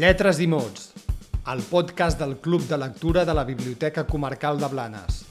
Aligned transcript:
Lletres 0.00 0.38
i 0.40 0.46
mots, 0.48 0.94
el 1.52 1.60
podcast 1.68 2.16
del 2.18 2.38
Club 2.40 2.62
de 2.64 2.78
Lectura 2.80 3.26
de 3.28 3.34
la 3.36 3.42
Biblioteca 3.44 4.06
Comarcal 4.08 4.56
de 4.56 4.68
Blanes, 4.72 5.26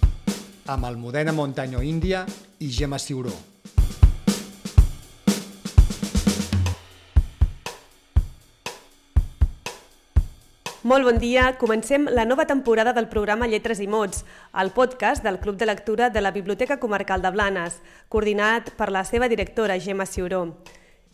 amb 0.69 0.85
Almudena 0.85 1.33
Montaño 1.33 1.81
Índia 1.81 2.19
i 2.59 2.69
Gemma 2.69 2.99
Ciuró. 2.99 3.33
Molt 10.83 11.03
bon 11.03 11.17
dia. 11.17 11.55
Comencem 11.57 12.05
la 12.05 12.29
nova 12.29 12.45
temporada 12.45 12.93
del 12.93 13.09
programa 13.09 13.47
Lletres 13.49 13.81
i 13.81 13.87
Mots, 13.89 14.21
el 14.53 14.69
podcast 14.69 15.25
del 15.25 15.39
Club 15.39 15.57
de 15.57 15.65
Lectura 15.65 16.11
de 16.11 16.21
la 16.21 16.29
Biblioteca 16.29 16.77
Comarcal 16.77 17.25
de 17.25 17.33
Blanes, 17.33 17.81
coordinat 18.07 18.69
per 18.77 18.91
la 18.93 19.01
seva 19.01 19.33
directora, 19.33 19.81
Gemma 19.81 20.05
Ciuró. 20.05 20.59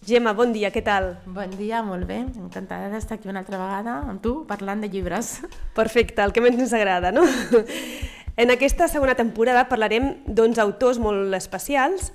Gemma, 0.05 0.35
bon 0.37 0.51
dia, 0.53 0.69
què 0.69 0.83
tal? 0.85 1.15
Bon 1.25 1.49
dia, 1.57 1.79
molt 1.82 2.05
bé. 2.05 2.19
Encantada 2.37 2.91
d'estar 2.91 3.15
aquí 3.18 3.29
una 3.32 3.41
altra 3.41 3.57
vegada 3.57 3.96
amb 4.05 4.21
tu, 4.21 4.36
parlant 4.46 4.83
de 4.83 4.89
llibres. 4.93 5.39
Perfecte, 5.73 6.21
el 6.21 6.33
que 6.36 6.43
més 6.46 6.54
ens 6.59 6.75
agrada, 6.77 7.11
no? 7.15 7.25
En 8.36 8.51
aquesta 8.51 8.89
segona 8.91 9.13
temporada 9.15 9.61
parlarem 9.69 10.10
d'uns 10.27 10.57
autors 10.60 10.97
molt 10.99 11.32
especials 11.37 12.10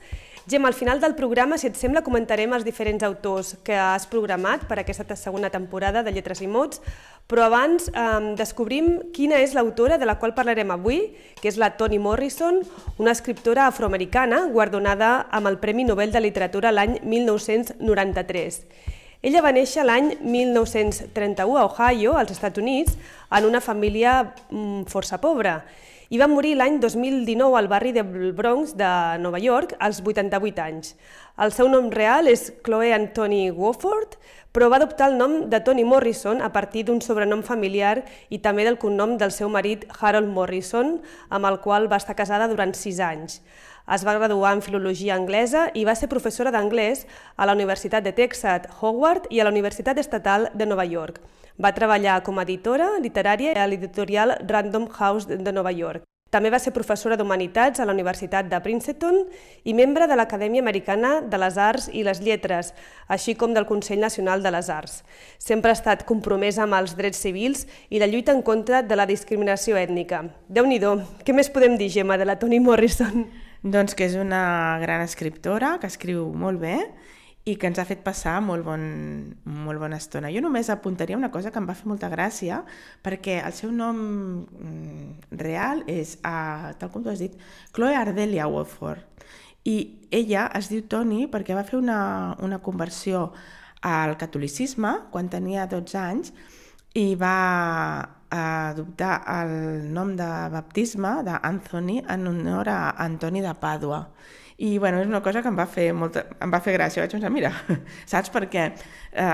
Gemma, 0.47 0.69
al 0.69 0.75
final 0.75 1.01
del 1.01 1.15
programa, 1.15 1.59
si 1.59 1.69
et 1.69 1.77
sembla, 1.77 2.01
comentarem 2.01 2.55
els 2.57 2.65
diferents 2.65 3.05
autors 3.05 3.53
que 3.65 3.77
has 3.77 4.07
programat 4.09 4.65
per 4.67 4.79
aquesta 4.81 5.17
segona 5.17 5.51
temporada 5.53 6.03
de 6.03 6.15
Lletres 6.15 6.41
i 6.41 6.49
Mots, 6.49 6.81
però 7.29 7.45
abans 7.47 7.91
eh, 7.93 8.05
descobrim 8.39 9.13
quina 9.13 9.39
és 9.45 9.53
l'autora 9.55 9.99
de 10.01 10.09
la 10.09 10.17
qual 10.19 10.33
parlarem 10.35 10.73
avui, 10.73 11.13
que 11.43 11.51
és 11.51 11.59
la 11.61 11.75
Toni 11.77 12.01
Morrison, 12.01 12.63
una 12.99 13.13
escriptora 13.13 13.67
afroamericana 13.69 14.47
guardonada 14.51 15.29
amb 15.31 15.53
el 15.53 15.61
Premi 15.61 15.85
Nobel 15.85 16.11
de 16.11 16.25
Literatura 16.25 16.73
l'any 16.73 16.99
1993. 17.05 18.65
Ella 19.21 19.45
va 19.45 19.53
néixer 19.53 19.85
l'any 19.85 20.15
1931 20.25 21.61
a 21.61 21.69
Ohio, 21.69 22.17
als 22.17 22.33
Estats 22.33 22.59
Units, 22.59 22.97
en 23.29 23.45
una 23.45 23.61
família 23.61 24.33
mm, 24.49 24.89
força 24.89 25.21
pobra 25.21 25.61
i 26.11 26.19
va 26.19 26.27
morir 26.27 26.57
l'any 26.59 26.81
2019 26.83 27.55
al 27.55 27.69
barri 27.71 27.93
del 27.95 28.33
Bronx 28.35 28.73
de 28.75 28.91
Nova 29.23 29.39
York 29.39 29.77
als 29.79 30.01
88 30.03 30.59
anys. 30.65 30.97
El 31.39 31.55
seu 31.55 31.71
nom 31.71 31.87
real 31.95 32.27
és 32.27 32.49
Chloe 32.67 32.91
Anthony 32.97 33.53
Wofford, 33.55 34.17
però 34.51 34.67
va 34.73 34.81
adoptar 34.81 35.07
el 35.13 35.17
nom 35.21 35.37
de 35.53 35.61
Toni 35.63 35.85
Morrison 35.87 36.43
a 36.43 36.51
partir 36.51 36.83
d'un 36.89 36.99
sobrenom 36.99 37.45
familiar 37.47 38.03
i 38.29 38.41
també 38.43 38.67
del 38.67 38.81
cognom 38.83 39.15
del 39.23 39.31
seu 39.31 39.49
marit 39.49 39.87
Harold 40.01 40.35
Morrison, 40.35 40.97
amb 41.31 41.47
el 41.47 41.61
qual 41.63 41.87
va 41.87 42.03
estar 42.03 42.19
casada 42.19 42.51
durant 42.51 42.75
sis 42.75 42.99
anys. 42.99 43.39
Es 43.87 44.03
va 44.03 44.19
graduar 44.19 44.57
en 44.57 44.67
Filologia 44.67 45.15
Anglesa 45.15 45.69
i 45.79 45.87
va 45.87 45.95
ser 45.95 46.11
professora 46.11 46.51
d'anglès 46.51 47.07
a 47.37 47.47
la 47.47 47.55
Universitat 47.55 48.03
de 48.03 48.13
Texas 48.19 48.67
Howard 48.81 49.31
i 49.31 49.39
a 49.39 49.47
la 49.47 49.55
Universitat 49.55 49.99
Estatal 50.03 50.51
de 50.55 50.67
Nova 50.67 50.85
York. 50.91 51.23
Va 51.59 51.75
treballar 51.75 52.21
com 52.23 52.39
a 52.39 52.47
editora 52.47 52.93
literària 53.01 53.57
a 53.57 53.67
l'editorial 53.67 54.37
Random 54.47 54.89
House 54.99 55.27
de 55.27 55.53
Nova 55.53 55.73
York. 55.73 56.05
També 56.31 56.51
va 56.55 56.61
ser 56.63 56.71
professora 56.71 57.17
d'Humanitats 57.19 57.83
a 57.83 57.85
la 57.89 57.95
Universitat 57.97 58.47
de 58.47 58.59
Princeton 58.63 59.17
i 59.67 59.75
membre 59.75 60.07
de 60.07 60.15
l'Acadèmia 60.15 60.63
Americana 60.63 61.17
de 61.27 61.41
les 61.43 61.59
Arts 61.59 61.89
i 61.91 62.05
les 62.07 62.21
Lletres, 62.23 62.71
així 63.11 63.35
com 63.35 63.51
del 63.51 63.67
Consell 63.67 63.99
Nacional 63.99 64.45
de 64.45 64.53
les 64.55 64.71
Arts. 64.71 65.01
Sempre 65.43 65.75
ha 65.75 65.79
estat 65.79 66.07
compromesa 66.07 66.63
amb 66.63 66.79
els 66.79 66.95
drets 66.95 67.19
civils 67.19 67.67
i 67.91 67.99
la 67.99 68.07
lluita 68.07 68.31
en 68.31 68.45
contra 68.47 68.85
de 68.87 68.97
la 68.97 69.09
discriminació 69.11 69.77
ètnica. 69.77 70.23
déu 70.47 70.67
nhi 70.67 70.79
què 70.79 71.35
més 71.35 71.51
podem 71.51 71.77
dir, 71.77 71.91
Gemma, 71.91 72.17
de 72.17 72.25
la 72.25 72.39
Toni 72.39 72.61
Morrison? 72.61 73.27
Doncs 73.63 73.95
que 73.95 74.07
és 74.07 74.15
una 74.15 74.79
gran 74.81 75.03
escriptora, 75.03 75.79
que 75.81 75.87
escriu 75.87 76.31
molt 76.33 76.61
bé 76.61 76.79
i 77.49 77.55
que 77.57 77.71
ens 77.71 77.79
ha 77.81 77.87
fet 77.89 78.03
passar 78.05 78.37
molt, 78.45 78.65
bon, 78.67 78.83
molt 79.65 79.81
bona 79.81 79.97
estona. 79.97 80.29
Jo 80.33 80.43
només 80.45 80.69
apuntaria 80.71 81.17
una 81.17 81.31
cosa 81.33 81.51
que 81.51 81.59
em 81.61 81.69
va 81.69 81.77
fer 81.77 81.89
molta 81.89 82.11
gràcia, 82.13 82.61
perquè 83.05 83.39
el 83.41 83.55
seu 83.57 83.73
nom 83.73 83.97
mm, 84.45 85.31
real 85.41 85.85
és, 85.89 86.19
uh, 86.21 86.75
tal 86.79 86.93
com 86.93 87.05
tu 87.05 87.13
has 87.13 87.23
dit, 87.25 87.39
Chloe 87.73 87.97
Ardelia 87.97 88.49
Wofford. 88.51 89.07
I 89.65 89.77
ella 90.11 90.47
es 90.57 90.71
diu 90.73 90.85
Toni 90.89 91.27
perquè 91.33 91.57
va 91.57 91.65
fer 91.69 91.79
una, 91.81 92.37
una 92.45 92.61
conversió 92.65 93.31
al 93.85 94.17
catolicisme 94.21 94.93
quan 95.13 95.29
tenia 95.33 95.67
12 95.69 95.99
anys 96.01 96.33
i 96.97 97.15
va 97.17 97.37
adoptar 98.31 99.21
el 99.41 99.53
nom 99.93 100.15
de 100.17 100.29
baptisme 100.53 101.21
d'Anthony 101.27 102.01
en 102.07 102.27
honor 102.31 102.69
a 102.69 102.81
Antoni 103.05 103.43
de 103.43 103.55
Pàdua. 103.59 104.05
I 104.61 104.77
bueno, 104.77 104.99
és 105.01 105.09
una 105.09 105.23
cosa 105.25 105.41
que 105.41 105.49
em 105.49 105.57
va 105.57 105.65
fer, 105.65 105.87
molta, 105.97 106.27
em 106.45 106.51
va 106.53 106.59
fer 106.61 106.75
gràcia. 106.75 107.01
Vaig 107.01 107.15
pensar, 107.17 107.31
mira, 107.33 107.49
saps 108.11 108.29
per 108.33 108.43
què? 108.53 108.67
Eh, 109.09 109.29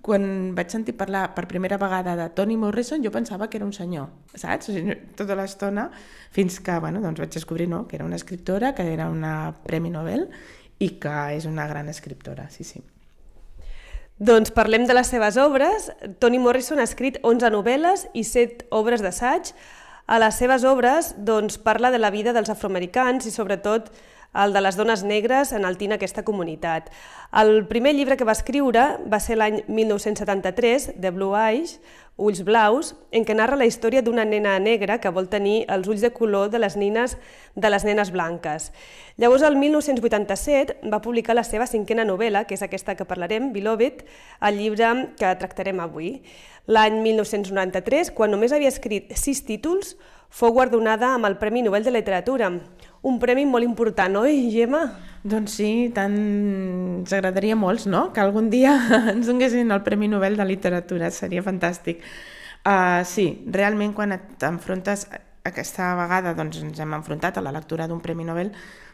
quan 0.00 0.22
vaig 0.56 0.72
sentir 0.72 0.94
parlar 0.96 1.26
per 1.36 1.44
primera 1.50 1.76
vegada 1.76 2.14
de 2.16 2.30
Toni 2.32 2.56
Morrison, 2.56 3.02
jo 3.04 3.12
pensava 3.12 3.50
que 3.52 3.60
era 3.60 3.66
un 3.68 3.74
senyor, 3.76 4.08
saps? 4.32 4.70
O 4.70 4.76
sigui, 4.76 4.96
tota 5.18 5.36
l'estona, 5.36 5.90
fins 6.32 6.56
que 6.64 6.78
bueno, 6.80 7.02
doncs 7.04 7.20
vaig 7.20 7.34
descobrir 7.34 7.66
no, 7.68 7.82
que 7.88 7.98
era 8.00 8.06
una 8.08 8.16
escriptora, 8.16 8.70
que 8.74 8.86
era 8.94 9.10
una 9.12 9.52
Premi 9.66 9.92
Nobel 9.92 10.24
i 10.80 10.94
que 11.02 11.18
és 11.36 11.44
una 11.50 11.68
gran 11.68 11.92
escriptora, 11.92 12.48
sí, 12.48 12.64
sí. 12.64 12.80
Doncs 14.22 14.54
parlem 14.56 14.86
de 14.88 14.96
les 14.96 15.12
seves 15.12 15.36
obres. 15.36 15.90
Toni 16.22 16.40
Morrison 16.40 16.80
ha 16.80 16.88
escrit 16.88 17.18
11 17.26 17.52
novel·les 17.52 18.06
i 18.14 18.24
7 18.24 18.70
obres 18.72 19.04
d'assaig. 19.04 19.52
A 20.06 20.16
les 20.22 20.40
seves 20.40 20.64
obres 20.64 21.12
doncs, 21.18 21.58
parla 21.60 21.90
de 21.92 22.00
la 22.00 22.10
vida 22.14 22.32
dels 22.32 22.50
afroamericans 22.52 23.28
i 23.28 23.32
sobretot 23.34 23.92
el 24.34 24.52
de 24.52 24.62
les 24.64 24.78
dones 24.80 25.02
negres 25.04 25.52
enaltint 25.52 25.92
aquesta 25.92 26.24
comunitat. 26.24 26.88
El 27.36 27.66
primer 27.68 27.92
llibre 27.96 28.16
que 28.16 28.28
va 28.28 28.36
escriure 28.36 28.84
va 29.08 29.20
ser 29.20 29.36
l'any 29.36 29.60
1973, 29.68 30.92
The 31.00 31.12
Blue 31.12 31.36
Eyes, 31.36 31.78
Ulls 32.20 32.42
blaus, 32.44 32.90
en 33.10 33.24
què 33.24 33.32
narra 33.32 33.56
la 33.56 33.64
història 33.64 34.02
d'una 34.04 34.26
nena 34.28 34.58
negra 34.60 34.98
que 35.00 35.10
vol 35.10 35.30
tenir 35.32 35.62
els 35.72 35.88
ulls 35.88 36.02
de 36.04 36.10
color 36.12 36.50
de 36.52 36.60
les 36.60 36.76
nines 36.76 37.16
de 37.56 37.70
les 37.72 37.86
nenes 37.88 38.10
blanques. 38.12 38.68
Llavors, 39.16 39.42
el 39.48 39.56
1987, 39.56 40.76
va 40.92 41.00
publicar 41.00 41.34
la 41.34 41.44
seva 41.48 41.66
cinquena 41.66 42.04
novel·la, 42.04 42.44
que 42.44 42.54
és 42.54 42.62
aquesta 42.62 42.94
que 42.98 43.08
parlarem, 43.08 43.50
Beloved, 43.56 44.04
el 44.44 44.60
llibre 44.60 44.92
que 45.16 45.32
tractarem 45.40 45.80
avui. 45.80 46.18
L'any 46.68 47.00
1993, 47.00 48.12
quan 48.12 48.30
només 48.30 48.52
havia 48.52 48.70
escrit 48.70 49.16
sis 49.16 49.40
títols, 49.48 49.96
fou 50.28 50.52
guardonada 50.52 51.14
amb 51.16 51.26
el 51.26 51.40
Premi 51.40 51.64
Nobel 51.64 51.84
de 51.84 51.96
Literatura, 51.96 52.52
un 53.02 53.18
premi 53.22 53.44
molt 53.46 53.66
important, 53.66 54.20
oi, 54.22 54.46
Gemma? 54.52 54.84
Doncs 55.22 55.56
sí, 55.58 55.70
tant 55.94 56.14
ens 56.14 57.12
agradaria 57.14 57.56
molts, 57.58 57.86
no?, 57.90 58.08
que 58.14 58.22
algun 58.22 58.48
dia 58.50 58.74
ens 59.12 59.28
donessin 59.30 59.70
el 59.74 59.82
Premi 59.86 60.08
Nobel 60.10 60.38
de 60.38 60.46
Literatura, 60.46 61.10
seria 61.14 61.42
fantàstic. 61.46 62.02
Uh, 62.62 63.02
sí, 63.06 63.26
realment 63.50 63.94
quan 63.94 64.14
t'enfrontes 64.38 65.08
aquesta 65.46 65.92
vegada 65.98 66.34
doncs, 66.38 66.60
ens 66.62 66.78
hem 66.78 66.94
enfrontat 66.94 67.38
a 67.38 67.42
la 67.42 67.54
lectura 67.54 67.88
d'un 67.90 68.02
Premi 68.02 68.26
Nobel, 68.26 68.52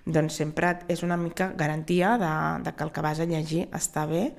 doncs 0.08 0.40
sempre 0.40 0.72
és 0.88 1.04
una 1.04 1.18
mica 1.20 1.50
garantia 1.56 2.16
de, 2.20 2.32
de 2.64 2.72
que 2.74 2.84
el 2.84 2.92
que 2.92 3.04
vas 3.04 3.20
a 3.20 3.28
llegir 3.28 3.66
està 3.76 4.06
bé, 4.08 4.30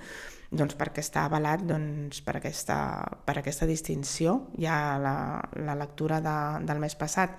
doncs 0.50 0.74
perquè 0.78 1.04
està 1.06 1.28
avalat 1.30 1.62
doncs, 1.70 2.24
per, 2.26 2.40
aquesta, 2.40 2.78
per 3.26 3.38
aquesta 3.38 3.70
distinció. 3.70 4.50
Ja 4.58 4.98
la, 5.02 5.16
la 5.62 5.78
lectura 5.78 6.18
de, 6.26 6.38
del 6.66 6.82
mes 6.82 6.98
passat 6.98 7.38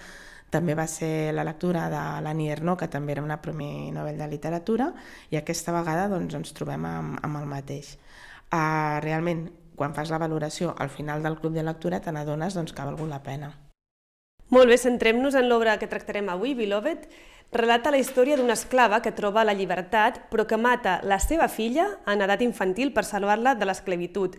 també 0.50 0.75
va 0.75 0.87
ser 0.91 1.33
la 1.33 1.44
lectura 1.47 1.87
de 1.91 2.03
l'Annie 2.25 2.53
Ernaux, 2.53 2.78
que 2.78 2.91
també 2.91 3.15
era 3.15 3.22
una 3.22 3.41
Premi 3.43 3.91
Nobel 3.94 4.19
de 4.19 4.28
Literatura, 4.28 4.91
i 5.31 5.38
aquesta 5.38 5.72
vegada 5.72 6.09
doncs, 6.11 6.34
ens 6.34 6.53
trobem 6.56 6.84
amb, 6.84 7.19
amb 7.22 7.41
el 7.41 7.49
mateix. 7.49 7.94
Uh, 8.50 8.99
realment, 9.05 9.47
quan 9.78 9.94
fas 9.94 10.10
la 10.10 10.19
valoració 10.19 10.75
al 10.78 10.91
final 10.91 11.22
del 11.22 11.39
club 11.39 11.55
de 11.55 11.65
lectura, 11.65 12.03
te 12.03 12.12
n'adones 12.12 12.59
doncs, 12.59 12.75
que 12.75 12.83
ha 12.83 12.89
valgut 12.91 13.09
la 13.09 13.22
pena. 13.22 13.55
Molt 14.50 14.66
bé, 14.66 14.77
centrem-nos 14.83 15.37
en 15.39 15.47
l'obra 15.47 15.78
que 15.78 15.87
tractarem 15.87 16.28
avui, 16.28 16.56
Beloved. 16.59 17.06
Relata 17.55 17.91
la 17.94 17.99
història 17.99 18.37
d'una 18.39 18.55
esclava 18.59 18.99
que 19.03 19.15
troba 19.15 19.44
la 19.47 19.55
llibertat, 19.55 20.25
però 20.31 20.44
que 20.47 20.59
mata 20.59 20.99
la 21.06 21.21
seva 21.22 21.47
filla 21.49 21.87
en 22.10 22.22
edat 22.27 22.43
infantil 22.43 22.91
per 22.95 23.07
salvar-la 23.07 23.54
de 23.59 23.66
l'esclavitud. 23.66 24.36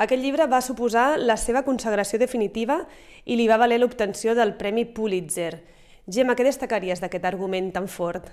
Aquest 0.00 0.22
llibre 0.22 0.46
va 0.48 0.62
suposar 0.64 1.18
la 1.20 1.36
seva 1.36 1.60
consagració 1.66 2.18
definitiva 2.20 2.80
i 3.28 3.36
li 3.36 3.48
va 3.50 3.60
valer 3.60 3.80
l'obtenció 3.82 4.34
del 4.38 4.54
Premi 4.56 4.86
Pulitzer. 4.88 5.58
Gemma, 6.08 6.34
què 6.34 6.46
destacaries 6.46 7.02
d'aquest 7.02 7.26
argument 7.28 7.68
tan 7.74 7.88
fort? 7.88 8.30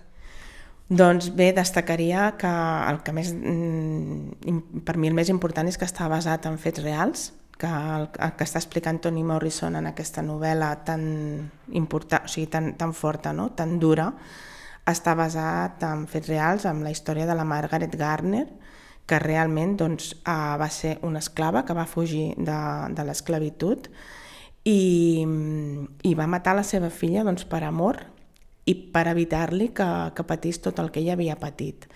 Doncs 0.87 1.33
bé, 1.35 1.51
destacaria 1.51 2.29
que 2.39 2.47
el 2.47 3.01
que 3.03 3.11
més, 3.11 3.33
mm, 3.35 4.83
per 4.87 4.95
mi 4.95 5.09
el 5.09 5.13
més 5.13 5.27
important 5.27 5.67
és 5.67 5.77
que 5.77 5.83
està 5.83 6.07
basat 6.07 6.45
en 6.47 6.57
fets 6.57 6.81
reals, 6.81 7.33
que 7.59 7.67
el, 7.67 8.07
el 8.23 8.31
que 8.37 8.45
està 8.45 8.61
explicant 8.61 9.01
Toni 9.01 9.23
Morrison 9.23 9.75
en 9.75 9.89
aquesta 9.89 10.23
novel·la 10.23 10.69
tan 10.85 11.51
important, 11.73 12.23
o 12.23 12.31
sigui, 12.31 12.47
tan, 12.47 12.75
tan 12.77 12.93
forta, 12.93 13.33
no? 13.33 13.49
tan 13.51 13.75
dura, 13.79 14.13
està 14.87 15.17
basat 15.19 15.83
en 15.83 16.07
fets 16.07 16.29
reals, 16.29 16.65
amb 16.65 16.85
la 16.85 16.93
història 16.95 17.25
de 17.27 17.35
la 17.35 17.43
Margaret 17.43 17.91
Garner, 17.99 18.45
que 19.07 19.19
realment 19.23 19.77
doncs, 19.79 20.11
uh, 20.27 20.57
va 20.59 20.67
ser 20.73 20.97
una 21.07 21.21
esclava 21.23 21.63
que 21.65 21.75
va 21.77 21.87
fugir 21.87 22.33
de, 22.37 22.59
de 22.91 23.07
l'esclavitud 23.07 23.87
i, 24.67 25.23
i 26.03 26.13
va 26.19 26.27
matar 26.27 26.57
la 26.57 26.65
seva 26.67 26.91
filla 26.91 27.23
doncs, 27.23 27.47
per 27.47 27.63
amor 27.63 28.01
i 28.67 28.75
per 28.91 29.07
evitar-li 29.07 29.71
que, 29.75 29.87
que 30.13 30.27
patís 30.27 30.59
tot 30.59 30.79
el 30.83 30.91
que 30.91 30.99
ella 30.99 31.15
havia 31.15 31.39
patit. 31.39 31.87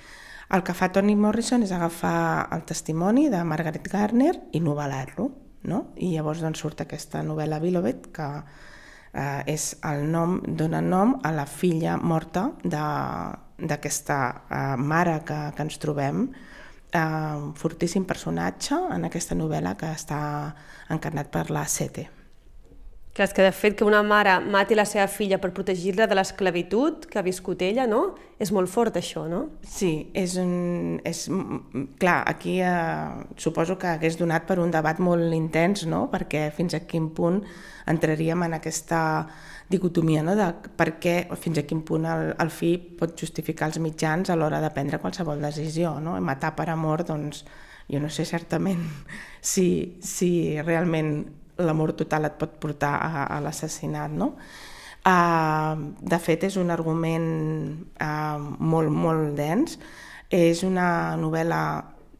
El 0.51 0.63
que 0.67 0.75
fa 0.75 0.89
Toni 0.91 1.15
Morrison 1.15 1.63
és 1.63 1.71
agafar 1.75 2.47
el 2.55 2.63
testimoni 2.67 3.29
de 3.31 3.43
Margaret 3.47 3.87
Garner 3.91 4.33
i 4.51 4.59
novel·lar-lo. 4.63 5.29
no? 5.63 5.79
I 5.95 6.15
llavors 6.15 6.41
doncs, 6.41 6.59
surt 6.63 6.81
aquesta 6.81 7.21
novel·la 7.23 7.59
Beloved 7.59 8.07
que 8.15 8.27
eh, 9.13 9.43
és 9.51 9.75
el 9.87 10.07
nom, 10.11 10.39
dona 10.47 10.81
nom 10.81 11.17
a 11.23 11.31
la 11.35 11.45
filla 11.45 11.97
morta 11.97 12.49
d'aquesta 12.63 14.17
eh, 14.31 14.63
mare 14.77 15.19
que, 15.27 15.39
que 15.55 15.67
ens 15.67 15.79
trobem, 15.79 16.25
eh, 16.93 17.51
fortíssim 17.55 18.05
personatge 18.07 18.77
en 18.95 19.05
aquesta 19.07 19.37
novel·la 19.37 19.75
que 19.79 19.91
està 19.95 20.21
encarnat 20.91 21.31
per 21.31 21.49
la 21.51 21.67
Sete. 21.67 22.09
Que 23.11 23.25
és 23.25 23.33
que, 23.35 23.43
de 23.43 23.51
fet, 23.51 23.73
que 23.75 23.83
una 23.83 23.99
mare 24.07 24.37
mati 24.39 24.75
la 24.77 24.85
seva 24.87 25.03
filla 25.11 25.35
per 25.43 25.49
protegir-la 25.51 26.05
de 26.07 26.15
l'esclavitud 26.15 27.09
que 27.11 27.19
ha 27.19 27.25
viscut 27.25 27.59
ella, 27.67 27.83
no? 27.83 28.13
És 28.39 28.53
molt 28.55 28.71
fort, 28.71 28.95
això, 28.95 29.25
no? 29.27 29.41
Sí, 29.67 30.07
és 30.15 30.37
un... 30.39 31.01
És, 31.03 31.25
clar, 31.99 32.21
aquí 32.31 32.61
eh, 32.63 33.25
suposo 33.35 33.75
que 33.81 33.91
hagués 33.91 34.15
donat 34.19 34.47
per 34.47 34.61
un 34.63 34.71
debat 34.71 35.03
molt 35.03 35.35
intens, 35.35 35.83
no? 35.91 36.05
Perquè 36.13 36.47
fins 36.55 36.77
a 36.77 36.85
quin 36.87 37.09
punt 37.11 37.41
entraríem 37.91 38.47
en 38.47 38.55
aquesta 38.55 39.01
dicotomia, 39.71 40.21
no? 40.25 40.35
De 40.37 40.47
per 40.77 40.93
què, 41.01 41.15
fins 41.39 41.61
a 41.61 41.65
quin 41.67 41.81
punt 41.87 42.05
el, 42.09 42.31
el 42.41 42.51
fill 42.53 42.79
pot 42.99 43.15
justificar 43.17 43.71
els 43.71 43.79
mitjans 43.83 44.29
a 44.29 44.37
l'hora 44.37 44.61
de 44.63 44.71
prendre 44.75 44.99
qualsevol 45.01 45.41
decisió, 45.43 45.97
no? 46.03 46.17
Matar 46.21 46.53
per 46.57 46.69
amor, 46.73 47.05
doncs, 47.07 47.45
jo 47.91 47.99
no 47.99 48.09
sé 48.09 48.25
certament 48.25 48.83
si, 49.53 49.97
si 50.03 50.31
realment 50.61 51.15
l'amor 51.61 51.95
total 51.97 52.29
et 52.29 52.37
pot 52.39 52.53
portar 52.61 52.93
a, 52.99 53.25
a 53.25 53.39
l'assassinat, 53.43 54.13
no? 54.13 54.35
Uh, 55.01 55.93
de 55.97 56.17
fet, 56.21 56.45
és 56.45 56.57
un 56.61 56.69
argument 56.69 57.25
uh, 57.97 58.37
molt, 58.59 58.91
molt 58.93 59.33
dens. 59.37 59.79
És 60.31 60.61
una 60.63 61.17
novel·la 61.19 61.61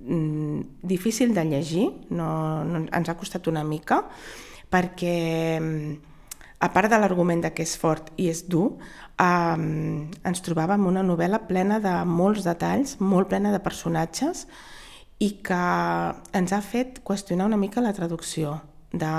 mm, 0.02 0.82
difícil 0.90 1.36
de 1.36 1.46
llegir, 1.48 1.86
no, 2.10 2.32
no, 2.68 2.82
ens 2.92 3.12
ha 3.12 3.16
costat 3.20 3.48
una 3.48 3.64
mica, 3.64 4.02
perquè 4.72 5.16
a 6.62 6.70
part 6.70 6.92
de 6.94 6.98
l'argument 7.02 7.42
que 7.50 7.66
és 7.66 7.74
fort 7.78 8.12
i 8.22 8.28
és 8.30 8.44
dur, 8.46 8.76
um, 9.18 9.64
ens 10.30 10.44
trobàvem 10.46 10.86
una 10.86 11.02
novel·la 11.02 11.42
plena 11.50 11.80
de 11.82 11.94
molts 12.06 12.46
detalls, 12.46 13.00
molt 13.02 13.32
plena 13.32 13.52
de 13.54 13.62
personatges, 13.66 14.46
i 15.22 15.32
que 15.46 15.64
ens 16.38 16.54
ha 16.54 16.62
fet 16.66 17.02
qüestionar 17.06 17.50
una 17.50 17.58
mica 17.58 17.82
la 17.82 17.94
traducció 17.98 18.60
de, 18.94 19.10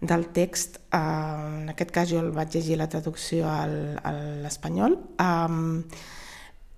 del 0.00 0.26
text, 0.34 0.78
eh, 0.94 0.98
en 0.98 1.72
aquest 1.72 1.90
cas 1.94 2.10
jo 2.10 2.20
el 2.22 2.30
vaig 2.34 2.54
llegir 2.54 2.78
la 2.78 2.88
traducció 2.90 3.48
al, 3.50 3.74
a 4.02 4.12
l'espanyol, 4.44 4.98
um, 5.22 5.82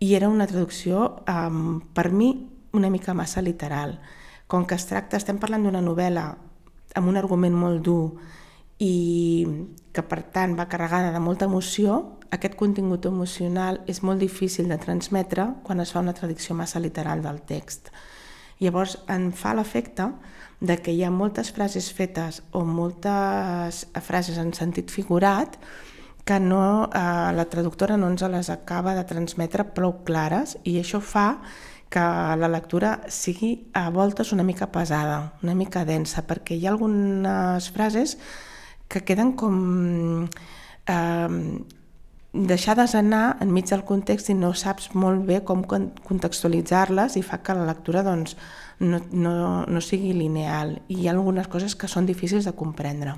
i 0.00 0.14
era 0.16 0.28
una 0.28 0.48
traducció, 0.48 1.24
um, 1.28 1.80
per 1.96 2.10
mi, 2.12 2.30
una 2.72 2.92
mica 2.92 3.16
massa 3.16 3.44
literal. 3.44 3.98
Com 4.48 4.64
que 4.68 4.76
es 4.76 4.88
tracta, 4.88 5.16
estem 5.20 5.40
parlant 5.40 5.64
d'una 5.64 5.84
novel·la 5.84 6.26
amb 6.94 7.08
un 7.08 7.16
argument 7.16 7.56
molt 7.56 7.84
dur 7.84 8.08
i 8.82 9.46
que 9.94 10.02
per 10.02 10.22
tant 10.34 10.56
va 10.58 10.68
carregada 10.68 11.12
de 11.14 11.22
molta 11.22 11.46
emoció, 11.46 12.18
aquest 12.34 12.56
contingut 12.58 13.06
emocional 13.06 13.80
és 13.86 14.02
molt 14.02 14.18
difícil 14.20 14.68
de 14.68 14.78
transmetre 14.82 15.46
quan 15.62 15.80
es 15.80 15.92
fa 15.94 16.02
una 16.02 16.14
traducció 16.16 16.56
massa 16.58 16.82
literal 16.82 17.22
del 17.22 17.40
text. 17.46 17.92
Llavors, 18.58 18.98
em 19.10 19.30
fa 19.34 19.54
l'efecte 19.54 20.08
de 20.60 20.78
que 20.82 20.94
hi 20.94 21.02
ha 21.04 21.10
moltes 21.10 21.50
frases 21.52 21.90
fetes 21.92 22.42
o 22.52 22.64
moltes 22.64 23.84
frases 24.02 24.38
en 24.38 24.52
sentit 24.54 24.90
figurat 24.90 25.58
que 26.24 26.38
no, 26.40 26.88
eh, 26.88 27.32
la 27.36 27.44
traductora 27.52 27.98
no 28.00 28.08
ens 28.08 28.24
les 28.32 28.50
acaba 28.50 28.94
de 28.94 29.04
transmetre 29.04 29.66
prou 29.76 30.00
clares 30.08 30.56
i 30.64 30.78
això 30.80 31.02
fa 31.04 31.42
que 31.92 32.04
la 32.40 32.48
lectura 32.48 32.96
sigui 33.12 33.68
a 33.76 33.90
voltes 33.90 34.32
una 34.32 34.42
mica 34.42 34.72
pesada, 34.72 35.34
una 35.42 35.54
mica 35.54 35.84
densa, 35.84 36.24
perquè 36.26 36.56
hi 36.56 36.66
ha 36.66 36.72
algunes 36.72 37.68
frases 37.70 38.16
que 38.94 39.02
queden 39.02 39.34
com 39.34 40.28
eh, 40.86 41.32
deixades 42.34 42.94
anar 42.98 43.36
enmig 43.42 43.68
del 43.70 43.84
context 43.86 44.30
i 44.30 44.38
no 44.38 44.52
saps 44.54 44.92
molt 44.94 45.26
bé 45.26 45.42
com 45.46 45.62
contextualitzar-les 45.66 47.18
i 47.18 47.22
fa 47.26 47.42
que 47.42 47.54
la 47.58 47.66
lectura 47.68 48.02
doncs, 48.06 48.34
no, 48.80 48.98
no, 49.10 49.36
no 49.66 49.84
sigui 49.84 50.14
lineal 50.14 50.78
i 50.88 51.02
hi 51.02 51.06
ha 51.06 51.14
algunes 51.14 51.50
coses 51.50 51.78
que 51.78 51.90
són 51.90 52.06
difícils 52.10 52.46
de 52.46 52.54
comprendre. 52.58 53.14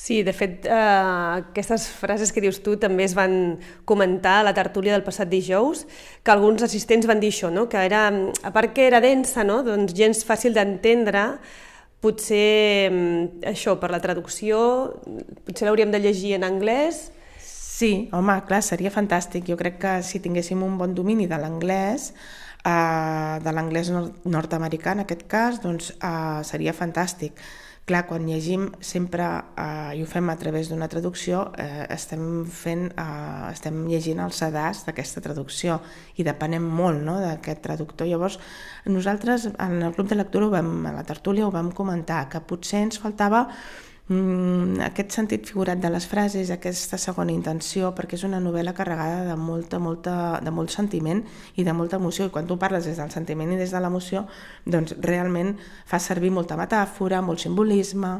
Sí, 0.00 0.22
de 0.22 0.32
fet, 0.32 0.64
eh, 0.64 0.72
aquestes 0.72 1.84
frases 1.92 2.30
que 2.32 2.40
dius 2.40 2.62
tu 2.64 2.78
també 2.80 3.04
es 3.04 3.12
van 3.12 3.58
comentar 3.84 4.38
a 4.40 4.44
la 4.46 4.54
tertúlia 4.56 4.94
del 4.94 5.04
passat 5.04 5.28
dijous, 5.28 5.82
que 6.24 6.32
alguns 6.32 6.62
assistents 6.64 7.04
van 7.10 7.20
dir 7.20 7.28
això, 7.34 7.50
no? 7.52 7.66
que 7.68 7.82
era, 7.84 8.06
a 8.08 8.52
part 8.54 8.72
que 8.72 8.86
era 8.86 9.02
densa, 9.04 9.44
no? 9.44 9.60
doncs 9.66 9.92
gens 9.92 10.22
fàcil 10.24 10.56
d'entendre, 10.56 11.26
potser 12.00 12.90
mm, 12.90 13.46
això, 13.52 13.76
per 13.80 13.90
la 13.92 14.00
traducció, 14.02 14.58
potser 15.46 15.68
l'hauríem 15.68 15.92
de 15.92 16.00
llegir 16.02 16.34
en 16.38 16.46
anglès. 16.48 17.08
Sí, 17.40 18.08
home, 18.12 18.36
clar, 18.48 18.60
seria 18.64 18.92
fantàstic. 18.92 19.46
Jo 19.48 19.56
crec 19.60 19.78
que 19.80 19.94
si 20.04 20.20
tinguéssim 20.20 20.60
un 20.64 20.76
bon 20.80 20.94
domini 20.96 21.28
de 21.30 21.38
l'anglès, 21.40 22.10
eh, 22.64 23.36
de 23.44 23.54
l'anglès 23.56 23.92
nord-americà 23.92 24.96
en 24.96 25.04
aquest 25.06 25.26
cas, 25.28 25.60
doncs 25.64 25.94
eh, 25.96 26.40
seria 26.44 26.76
fantàstic. 26.76 27.40
Clar, 27.90 28.04
quan 28.06 28.22
llegim 28.22 28.68
sempre, 28.86 29.24
eh, 29.58 29.96
i 29.98 30.02
ho 30.04 30.06
fem 30.06 30.28
a 30.30 30.36
través 30.38 30.68
d'una 30.70 30.86
traducció, 30.86 31.40
eh, 31.58 31.86
estem, 31.90 32.44
fent, 32.46 32.84
eh, 32.94 33.50
estem 33.50 33.80
llegint 33.88 34.20
el 34.22 34.30
sedàs 34.30 34.84
d'aquesta 34.86 35.20
traducció 35.20 35.80
i 36.14 36.22
depenem 36.22 36.62
molt 36.62 37.02
no, 37.02 37.16
d'aquest 37.18 37.64
traductor. 37.64 38.06
Llavors, 38.06 38.38
nosaltres 38.86 39.48
en 39.58 39.82
el 39.82 39.92
club 39.92 40.06
de 40.06 40.14
lectura, 40.14 40.46
ho 40.46 40.50
vam, 40.50 40.86
a 40.86 40.92
la 40.92 41.02
tertúlia, 41.02 41.48
ho 41.48 41.50
vam 41.50 41.72
comentar, 41.72 42.28
que 42.28 42.38
potser 42.38 42.84
ens 42.84 43.00
faltava 43.02 43.48
mm, 44.10 44.82
aquest 44.90 45.14
sentit 45.14 45.46
figurat 45.48 45.80
de 45.80 45.90
les 45.94 46.06
frases, 46.10 46.50
aquesta 46.50 46.98
segona 46.98 47.32
intenció, 47.32 47.94
perquè 47.96 48.18
és 48.18 48.26
una 48.28 48.42
novel·la 48.42 48.74
carregada 48.76 49.22
de, 49.30 49.38
molta, 49.38 49.80
molta, 49.80 50.14
de 50.42 50.52
molt 50.52 50.74
sentiment 50.74 51.22
i 51.56 51.64
de 51.64 51.74
molta 51.76 51.96
emoció, 52.02 52.26
i 52.26 52.34
quan 52.34 52.50
tu 52.50 52.58
parles 52.58 52.84
des 52.90 53.00
del 53.00 53.14
sentiment 53.14 53.54
i 53.54 53.60
des 53.60 53.72
de 53.72 53.80
l'emoció, 53.80 54.26
doncs 54.66 54.98
realment 55.00 55.56
fa 55.86 56.02
servir 56.02 56.34
molta 56.34 56.58
metàfora, 56.60 57.22
molt 57.22 57.40
simbolisme, 57.40 58.18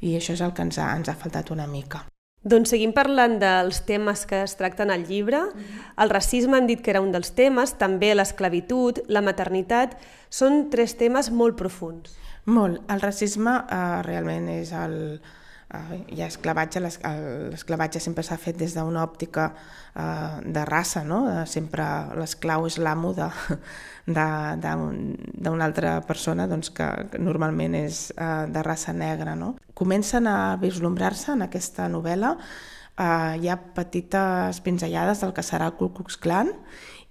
i 0.00 0.14
això 0.18 0.34
és 0.36 0.44
el 0.44 0.54
que 0.54 0.66
ens 0.66 0.78
ha, 0.78 0.92
ens 0.96 1.08
ha 1.08 1.18
faltat 1.18 1.50
una 1.54 1.66
mica. 1.66 2.04
Doncs 2.48 2.70
seguim 2.70 2.92
parlant 2.94 3.34
dels 3.42 3.80
temes 3.82 4.22
que 4.28 4.44
es 4.44 4.54
tracten 4.56 4.92
al 4.94 5.02
llibre. 5.08 5.40
El 5.98 6.10
racisme 6.12 6.56
han 6.56 6.68
dit 6.68 6.80
que 6.80 6.92
era 6.94 7.02
un 7.02 7.10
dels 7.10 7.32
temes, 7.34 7.74
també 7.80 8.12
l'esclavitud, 8.14 9.02
la 9.10 9.24
maternitat, 9.26 9.96
són 10.30 10.68
tres 10.70 10.94
temes 11.00 11.32
molt 11.34 11.58
profuns. 11.58 12.14
Molt. 12.48 12.80
El 12.88 13.02
racisme 13.04 13.52
eh, 13.68 14.00
realment 14.06 14.48
és 14.48 14.70
el, 14.72 14.94
eh, 15.74 15.98
hi 16.14 16.22
ha 16.22 16.28
esclavatge, 16.30 16.80
l'esclavatge 16.80 18.00
sempre 18.00 18.24
s'ha 18.24 18.38
fet 18.40 18.56
des 18.56 18.72
d'una 18.76 19.02
òptica 19.04 19.50
eh, 19.52 20.40
de 20.56 20.64
raça, 20.64 21.04
no? 21.04 21.44
sempre 21.44 21.84
l'esclau 22.16 22.64
és 22.70 22.78
l'amo 22.80 23.12
d'una 24.16 25.64
altra 25.66 26.00
persona 26.08 26.48
doncs, 26.48 26.72
que, 26.72 26.88
que 27.12 27.20
normalment 27.20 27.76
és 27.82 28.08
eh, 28.16 28.46
de 28.48 28.64
raça 28.64 28.96
negra. 28.96 29.36
No? 29.36 29.56
Comencen 29.74 30.26
a 30.26 30.56
vislumbrar-se 30.56 31.32
en 31.36 31.44
aquesta 31.44 31.88
novel·la 31.92 32.32
eh, 32.98 33.34
hi 33.42 33.48
ha 33.52 33.60
petites 33.76 34.62
pinzellades 34.64 35.20
del 35.20 35.36
que 35.36 35.44
serà 35.44 35.68
el 35.68 35.76
Ku 35.76 35.92
Klux 35.92 36.16
Klan 36.16 36.54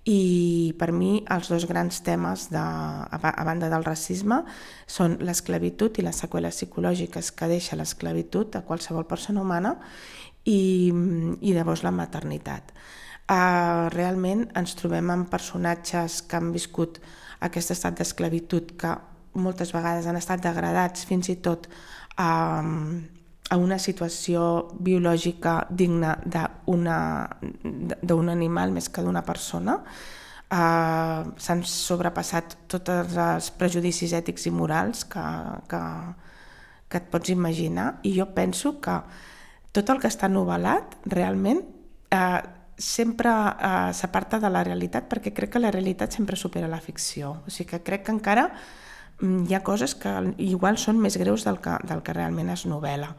i 0.07 0.73
per 0.79 0.93
mi 0.95 1.19
els 1.35 1.49
dos 1.51 1.65
grans 1.67 1.99
temes 2.05 2.47
de, 2.53 2.61
a, 2.61 3.43
banda 3.43 3.67
del 3.67 3.83
racisme 3.83 4.39
són 4.87 5.17
l'esclavitud 5.19 5.99
i 5.99 6.05
les 6.05 6.21
seqüeles 6.23 6.55
psicològiques 6.55 7.33
que 7.35 7.49
deixa 7.51 7.75
l'esclavitud 7.75 8.55
a 8.55 8.63
qualsevol 8.63 9.03
persona 9.09 9.43
humana 9.43 9.75
i, 10.47 10.93
i 11.41 11.51
llavors 11.51 11.83
la 11.83 11.91
maternitat. 11.91 12.71
Uh, 13.27 13.91
realment 13.91 14.45
ens 14.55 14.77
trobem 14.79 15.11
amb 15.11 15.27
personatges 15.27 16.21
que 16.23 16.39
han 16.39 16.53
viscut 16.55 17.01
aquest 17.43 17.75
estat 17.75 17.99
d'esclavitud 17.99 18.77
que 18.79 18.95
moltes 19.37 19.73
vegades 19.75 20.07
han 20.07 20.15
estat 20.15 20.39
degradats 20.45 21.03
fins 21.05 21.27
i 21.29 21.35
tot 21.43 21.67
a, 22.15 22.63
a 23.49 23.57
una 23.57 23.77
situació 23.79 24.67
biològica 24.83 25.67
digna 25.69 26.17
d'un 26.67 28.29
animal 28.29 28.73
més 28.75 28.89
que 28.91 29.03
d'una 29.05 29.23
persona. 29.27 29.79
Uh, 30.47 31.35
S'han 31.43 31.63
sobrepassat 31.67 32.55
tots 32.71 32.91
els 32.91 33.49
prejudicis 33.59 34.13
ètics 34.15 34.47
i 34.47 34.51
morals 34.55 35.03
que, 35.11 35.23
que, 35.67 35.81
que 36.87 37.01
et 37.01 37.09
pots 37.11 37.31
imaginar 37.33 37.97
i 38.07 38.13
jo 38.15 38.29
penso 38.35 38.77
que 38.83 38.95
tot 39.75 39.89
el 39.91 39.99
que 39.99 40.07
està 40.07 40.29
novel·lat 40.31 40.95
realment 41.11 41.59
uh, 42.15 42.39
sempre 42.77 43.29
uh, 43.31 43.91
s'aparta 43.91 44.39
de 44.39 44.51
la 44.53 44.63
realitat 44.63 45.09
perquè 45.11 45.33
crec 45.35 45.55
que 45.55 45.63
la 45.63 45.71
realitat 45.73 46.15
sempre 46.15 46.39
supera 46.39 46.71
la 46.71 46.79
ficció. 46.79 47.41
O 47.43 47.51
sigui 47.51 47.71
que 47.73 47.83
crec 47.83 48.07
que 48.07 48.15
encara 48.15 48.47
hi 49.21 49.53
ha 49.53 49.63
coses 49.65 49.95
que 49.97 50.11
igual 50.37 50.77
són 50.77 50.99
més 51.01 51.17
greus 51.17 51.45
del 51.47 51.61
que, 51.63 51.77
del 51.89 52.03
que 52.05 52.13
realment 52.13 52.51
es 52.53 52.65
novel·la. 52.69 53.15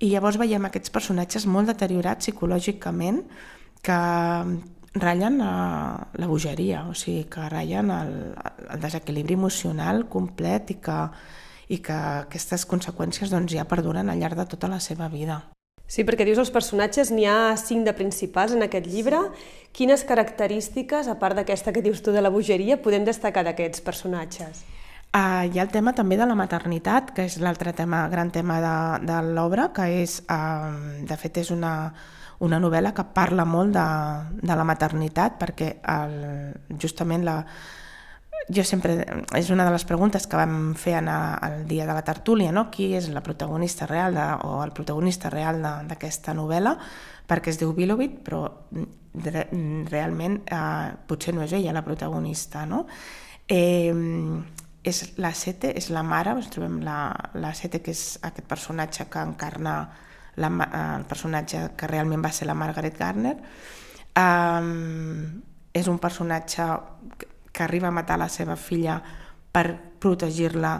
I 0.00 0.10
llavors 0.12 0.38
veiem 0.40 0.64
aquests 0.68 0.92
personatges 0.92 1.46
molt 1.46 1.68
deteriorats 1.68 2.24
psicològicament 2.24 3.22
que 3.84 4.00
ratllen 4.94 5.38
la, 5.38 5.52
la 6.18 6.26
bogeria, 6.26 6.86
o 6.88 6.94
sigui, 6.98 7.24
que 7.30 7.46
ratllen 7.52 7.92
el, 7.94 8.14
el 8.74 8.82
desequilibri 8.82 9.36
emocional 9.38 10.06
complet 10.10 10.74
i 10.74 10.80
que, 10.82 10.98
i 11.70 11.78
que 11.84 11.96
aquestes 12.26 12.66
conseqüències 12.68 13.32
doncs, 13.32 13.54
ja 13.54 13.68
perduren 13.68 14.10
al 14.10 14.20
llarg 14.20 14.40
de 14.40 14.48
tota 14.50 14.68
la 14.72 14.80
seva 14.80 15.08
vida. 15.12 15.42
Sí, 15.90 16.04
perquè 16.06 16.22
dius 16.26 16.38
els 16.38 16.52
personatges, 16.54 17.10
n'hi 17.10 17.24
ha 17.26 17.56
cinc 17.58 17.86
de 17.86 17.94
principals 17.98 18.52
en 18.54 18.62
aquest 18.62 18.86
llibre. 18.86 19.24
Quines 19.74 20.04
característiques, 20.06 21.08
a 21.10 21.16
part 21.18 21.38
d'aquesta 21.38 21.74
que 21.74 21.82
dius 21.82 22.02
tu 22.02 22.14
de 22.14 22.22
la 22.22 22.30
bogeria, 22.30 22.78
podem 22.82 23.06
destacar 23.06 23.42
d'aquests 23.46 23.82
personatges? 23.82 24.62
Uh, 25.10 25.42
hi 25.50 25.58
ha 25.58 25.64
el 25.64 25.72
tema 25.74 25.90
també 25.90 26.14
de 26.14 26.26
la 26.28 26.36
maternitat, 26.38 27.08
que 27.16 27.24
és 27.26 27.40
l'altre 27.42 27.72
tema, 27.74 28.04
gran 28.12 28.30
tema 28.30 28.60
de, 28.62 28.74
de 29.10 29.16
l'obra, 29.34 29.72
que 29.74 29.88
és, 30.04 30.20
uh, 30.30 31.02
de 31.02 31.16
fet, 31.18 31.40
és 31.42 31.50
una, 31.50 31.72
una 32.46 32.60
novel·la 32.62 32.92
que 32.94 33.04
parla 33.16 33.42
molt 33.42 33.74
de, 33.74 33.86
de 34.38 34.56
la 34.56 34.66
maternitat 34.68 35.34
perquè 35.40 35.72
el, 35.96 36.14
justament 36.78 37.26
la, 37.26 37.40
jo 38.54 38.62
sempre, 38.64 39.00
és 39.34 39.50
una 39.50 39.66
de 39.66 39.74
les 39.74 39.84
preguntes 39.88 40.28
que 40.30 40.38
vam 40.38 40.76
fer 40.78 40.96
en 41.00 41.10
el 41.10 41.66
dia 41.66 41.88
de 41.90 41.98
la 41.98 42.06
tertúlia, 42.06 42.54
no? 42.54 42.68
qui 42.70 42.92
és 42.94 43.10
la 43.10 43.22
protagonista 43.26 43.90
real 43.90 44.14
de, 44.14 44.28
o 44.46 44.62
el 44.62 44.70
protagonista 44.76 45.30
real 45.30 45.60
d'aquesta 45.90 46.34
novel·la, 46.38 46.76
perquè 47.26 47.50
es 47.50 47.60
diu 47.60 47.74
Vilovit, 47.74 48.20
però 48.26 48.46
de, 48.70 49.44
realment 49.90 50.40
eh, 50.46 50.94
potser 51.06 51.34
no 51.34 51.42
és 51.42 51.58
ella 51.58 51.74
la 51.76 51.84
protagonista. 51.86 52.62
No? 52.66 52.86
Eh, 53.50 53.90
és 54.82 55.02
la 55.20 55.32
Sete, 55.36 55.72
és 55.76 55.90
la 55.92 56.02
mare, 56.06 56.32
ens 56.36 56.48
trobem 56.52 56.80
la, 56.84 57.10
la 57.34 57.52
Sete, 57.54 57.82
que 57.84 57.92
és 57.92 58.18
aquest 58.22 58.46
personatge 58.48 59.06
que 59.12 59.22
encarna 59.22 59.74
la, 60.40 60.50
el 60.98 61.04
personatge 61.10 61.70
que 61.76 61.90
realment 61.90 62.24
va 62.24 62.32
ser 62.32 62.48
la 62.48 62.56
Margaret 62.56 62.96
Garner. 62.98 63.36
Um, 64.20 65.42
és 65.72 65.86
un 65.86 66.00
personatge 66.02 66.66
que 67.52 67.62
arriba 67.62 67.88
a 67.88 67.94
matar 67.94 68.18
la 68.18 68.28
seva 68.32 68.56
filla 68.56 69.00
per 69.52 69.66
protegir-la 70.00 70.74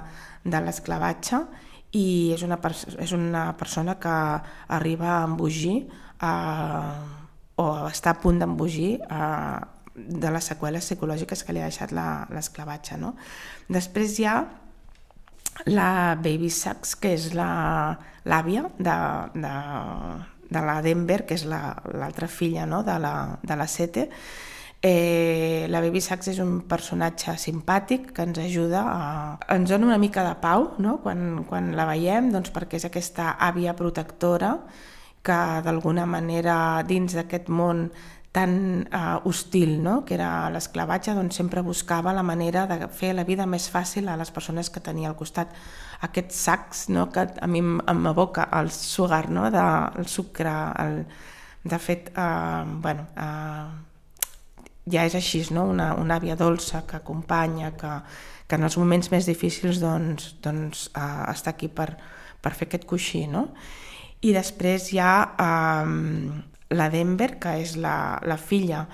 de 0.45 0.61
l'esclavatge 0.65 1.43
i 1.99 2.33
és 2.35 2.43
una, 2.47 2.59
és 3.03 3.13
una 3.13 3.45
persona 3.59 3.97
que 4.01 4.15
arriba 4.77 5.11
a 5.17 5.25
embogir 5.27 5.77
eh, 6.23 6.95
o 7.61 7.67
està 7.91 8.15
a 8.15 8.21
punt 8.23 8.39
d'embogir 8.41 8.93
eh, 9.03 9.61
de 10.09 10.33
les 10.33 10.51
seqüeles 10.53 10.87
psicològiques 10.87 11.45
que 11.45 11.55
li 11.55 11.63
ha 11.63 11.71
deixat 11.71 11.93
l'esclavatge. 11.95 12.99
No? 13.01 13.15
Després 13.69 14.19
hi 14.19 14.29
ha 14.29 14.37
la 15.67 16.17
Baby 16.21 16.51
Sachs, 16.51 16.95
que 16.97 17.15
és 17.17 17.31
l'àvia 17.35 18.69
de, 18.79 18.99
de, 19.35 19.57
de 20.51 20.63
la 20.69 20.79
Denver, 20.85 21.25
que 21.27 21.37
és 21.37 21.45
l'altra 21.49 22.29
la, 22.29 22.33
filla 22.33 22.67
no? 22.67 22.85
de, 22.87 22.97
la, 23.03 23.17
de 23.43 23.59
la 23.59 23.69
Sete, 23.69 24.09
Eh, 24.83 25.67
la 25.69 25.83
Baby 25.85 26.01
Sachs 26.01 26.31
és 26.33 26.39
un 26.41 26.63
personatge 26.65 27.35
simpàtic 27.37 28.15
que 28.17 28.25
ens 28.25 28.39
ajuda 28.41 28.81
a... 28.81 29.01
ens 29.53 29.69
dona 29.69 29.91
una 29.91 29.99
mica 30.01 30.23
de 30.25 30.33
pau 30.41 30.71
no? 30.81 30.95
quan, 31.05 31.43
quan 31.51 31.75
la 31.77 31.85
veiem 31.85 32.31
doncs 32.33 32.49
perquè 32.55 32.79
és 32.81 32.87
aquesta 32.89 33.35
àvia 33.37 33.75
protectora 33.77 34.55
que 35.21 35.37
d'alguna 35.67 36.07
manera 36.09 36.55
dins 36.89 37.13
d'aquest 37.13 37.53
món 37.53 37.91
tan 38.33 38.87
uh, 38.95 39.21
hostil 39.27 39.83
no? 39.83 40.05
que 40.07 40.15
era 40.15 40.51
l'esclavatge, 40.55 41.17
doncs 41.19 41.35
sempre 41.41 41.65
buscava 41.67 42.13
la 42.15 42.23
manera 42.23 42.67
de 42.71 42.87
fer 42.95 43.11
la 43.15 43.25
vida 43.27 43.47
més 43.47 43.67
fàcil 43.71 44.09
a 44.09 44.17
les 44.21 44.31
persones 44.31 44.71
que 44.71 44.83
tenia 44.83 45.11
al 45.11 45.19
costat. 45.19 45.51
Aquests 46.07 46.43
sacs 46.47 46.85
no? 46.95 47.09
que 47.11 47.27
a 47.27 47.49
mi 47.51 47.59
em 47.61 48.07
aboca 48.07 48.47
el 48.61 48.71
sugar, 48.71 49.29
no? 49.31 49.49
de, 49.51 49.67
el 49.99 50.07
sucre, 50.07 50.53
el... 50.79 51.05
de 51.65 51.79
fet, 51.79 52.13
uh, 52.15 52.63
bueno, 52.81 53.09
uh, 53.19 53.67
ja 54.91 55.05
és 55.05 55.17
així, 55.19 55.43
no? 55.51 55.67
una, 55.75 55.93
una 55.99 56.21
àvia 56.23 56.39
dolça 56.39 56.85
que 56.87 57.01
acompanya, 57.01 57.75
que, 57.77 57.97
que 58.47 58.57
en 58.57 58.69
els 58.69 58.79
moments 58.79 59.11
més 59.11 59.27
difícils 59.27 59.83
doncs, 59.83 60.37
doncs, 60.43 60.87
uh, 60.95 61.27
està 61.35 61.57
aquí 61.57 61.67
per, 61.67 61.91
per 62.41 62.55
fer 62.55 62.71
aquest 62.71 62.87
coixí. 62.87 63.27
No? 63.27 63.49
I 64.23 64.33
després 64.39 64.93
hi 64.95 65.03
ha 65.03 65.13
um, 65.35 66.45
la 66.71 66.91
Denver, 66.91 67.39
que 67.43 67.57
és 67.63 67.77
la, 67.77 68.19
la 68.27 68.37
filla, 68.39 68.85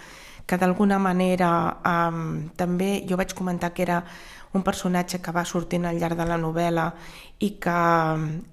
que 0.47 0.56
d'alguna 0.56 0.99
manera 1.02 1.50
um, 1.83 2.49
també 2.56 3.02
jo 3.09 3.18
vaig 3.18 3.35
comentar 3.35 3.73
que 3.75 3.83
era 3.83 4.00
un 4.56 4.62
personatge 4.64 5.21
que 5.21 5.35
va 5.35 5.45
sortint 5.45 5.85
al 5.85 5.99
llarg 6.00 6.16
de 6.16 6.25
la 6.25 6.38
novel·la 6.40 6.87
i 7.45 7.50
que 7.61 7.78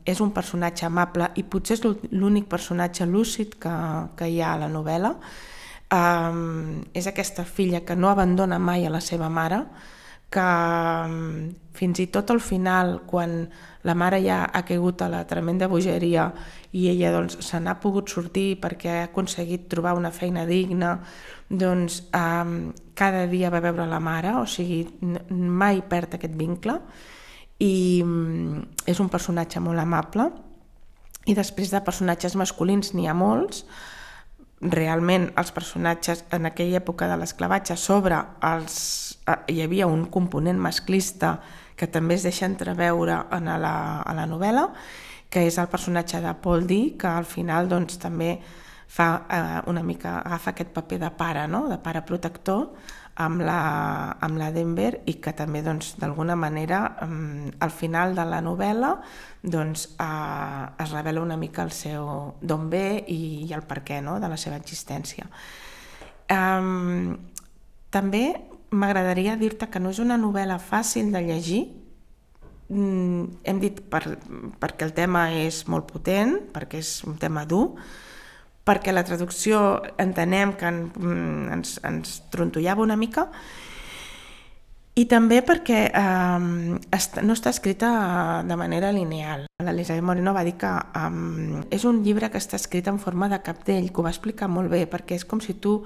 és 0.09 0.19
un 0.19 0.33
personatge 0.35 0.87
amable 0.89 1.29
i 1.39 1.45
potser 1.47 1.77
és 1.77 1.83
l'únic 2.11 2.49
personatge 2.51 3.05
lúcid 3.07 3.55
que, 3.61 3.73
que 4.17 4.27
hi 4.27 4.41
ha 4.41 4.55
a 4.55 4.61
la 4.65 4.71
novel·la, 4.73 5.13
um, 5.93 6.81
és 6.93 7.07
aquesta 7.07 7.45
filla 7.45 7.85
que 7.85 7.95
no 7.95 8.09
abandona 8.09 8.59
mai 8.59 8.85
a 8.85 8.91
la 8.91 9.01
seva 9.01 9.29
mare, 9.29 9.63
que 10.33 10.47
um, 11.05 11.53
fins 11.77 11.99
i 12.01 12.07
tot 12.13 12.31
al 12.33 12.41
final, 12.41 12.99
quan 13.09 13.43
la 13.85 13.95
mare 13.97 14.19
ja 14.23 14.43
ha 14.45 14.63
caigut 14.65 15.01
a 15.01 15.09
la 15.11 15.23
tremenda 15.29 15.67
bogeria 15.69 16.27
i 16.73 16.87
ella 16.89 17.11
doncs, 17.13 17.37
se 17.45 17.59
n'ha 17.61 17.75
pogut 17.81 18.09
sortir 18.09 18.55
perquè 18.61 18.97
ha 18.97 19.07
aconseguit 19.09 19.67
trobar 19.69 19.95
una 19.97 20.13
feina 20.13 20.45
digna, 20.49 20.95
doncs 21.49 22.03
um, 22.17 22.71
cada 22.97 23.25
dia 23.29 23.51
va 23.53 23.61
veure 23.61 23.85
la 23.89 24.01
mare, 24.01 24.33
o 24.39 24.45
sigui, 24.49 24.83
mai 25.29 25.83
perd 25.89 26.17
aquest 26.17 26.37
vincle 26.39 26.79
i 27.61 28.01
um, 28.05 28.63
és 28.89 28.99
un 28.99 29.11
personatge 29.13 29.61
molt 29.61 29.81
amable. 29.81 30.31
I 31.29 31.35
després 31.37 31.69
de 31.71 31.79
personatges 31.85 32.33
masculins 32.35 32.91
n'hi 32.93 33.05
ha 33.07 33.13
molts, 33.15 33.63
realment 34.71 35.29
els 35.39 35.51
personatges 35.51 36.23
en 36.31 36.47
aquella 36.47 36.79
època 36.79 37.09
de 37.09 37.17
l'esclavatge 37.19 37.77
sobre 37.77 38.19
els... 38.43 38.75
Eh, 39.27 39.37
hi 39.55 39.61
havia 39.63 39.87
un 39.87 40.05
component 40.11 40.59
masclista 40.59 41.37
que 41.75 41.87
també 41.87 42.15
es 42.15 42.23
deixa 42.27 42.45
entreveure 42.45 43.23
en 43.33 43.49
la, 43.49 43.75
a 44.01 44.13
la 44.13 44.27
novel·la, 44.29 44.67
que 45.29 45.47
és 45.47 45.57
el 45.57 45.69
personatge 45.71 46.21
de 46.21 46.33
Paul 46.43 46.67
D, 46.69 46.81
que 46.99 47.09
al 47.09 47.25
final 47.25 47.69
doncs, 47.71 47.97
també 47.99 48.37
fa 48.93 49.07
eh, 49.25 49.61
una 49.71 49.81
mica, 49.83 50.19
agafa 50.21 50.53
aquest 50.53 50.73
paper 50.75 50.99
de 51.01 51.09
pare, 51.17 51.47
no? 51.47 51.65
de 51.69 51.79
pare 51.81 52.03
protector, 52.05 52.67
amb 53.15 53.41
la, 53.45 54.17
amb 54.25 54.39
la 54.41 54.49
Denver 54.53 55.03
i 55.05 55.17
que 55.21 55.33
també 55.37 55.61
doncs, 55.61 55.93
d'alguna 56.01 56.35
manera 56.35 56.79
al 57.03 57.73
final 57.73 58.15
de 58.17 58.25
la 58.25 58.39
novel·la 58.41 58.95
doncs, 59.43 59.85
eh, 60.01 60.63
es 60.83 60.95
revela 60.95 61.21
una 61.21 61.37
mica 61.37 61.63
el 61.63 61.71
seu 61.75 62.07
d'on 62.41 62.69
ve 62.71 63.03
i, 63.07 63.45
i 63.45 63.53
el 63.53 63.65
per 63.69 63.83
què 63.85 64.01
no? 64.01 64.19
de 64.19 64.31
la 64.31 64.39
seva 64.39 64.57
existència. 64.57 65.27
Um, 66.33 67.17
també 67.93 68.23
m'agradaria 68.73 69.35
dir-te 69.37 69.67
que 69.69 69.81
no 69.81 69.91
és 69.93 69.99
una 70.01 70.17
novel·la 70.17 70.57
fàcil 70.57 71.11
de 71.13 71.21
llegir, 71.21 71.61
mm, 72.69 73.43
hem 73.43 73.59
dit 73.61 73.83
per, 73.91 74.01
perquè 74.61 74.87
el 74.87 74.95
tema 74.97 75.27
és 75.43 75.67
molt 75.69 75.91
potent, 75.91 76.39
perquè 76.55 76.81
és 76.81 76.95
un 77.05 77.19
tema 77.21 77.45
dur, 77.45 77.75
perquè 78.63 78.93
la 78.93 79.03
traducció 79.03 79.81
entenem 79.99 80.55
que 80.59 80.69
en, 80.69 80.79
mm, 80.95 81.53
ens, 81.57 81.77
ens 81.83 82.17
trontollava 82.31 82.83
una 82.83 82.97
mica 82.99 83.27
i 84.95 85.07
també 85.09 85.39
perquè 85.41 85.79
eh, 85.89 86.39
no 87.25 87.33
està 87.33 87.49
escrita 87.49 88.43
de 88.45 88.57
manera 88.59 88.91
lineal. 88.93 89.47
L'Elisabet 89.65 90.05
Moreno 90.05 90.35
va 90.35 90.43
dir 90.45 90.53
que 90.61 90.69
eh, 90.69 91.63
és 91.73 91.85
un 91.89 92.03
llibre 92.05 92.29
que 92.29 92.37
està 92.41 92.59
escrit 92.61 92.87
en 92.87 92.99
forma 93.01 93.29
de 93.31 93.41
capdell, 93.41 93.89
que 93.89 94.01
ho 94.01 94.05
va 94.05 94.13
explicar 94.13 94.51
molt 94.53 94.69
bé, 94.69 94.85
perquè 94.87 95.17
és 95.17 95.25
com 95.25 95.41
si 95.41 95.57
tu, 95.57 95.79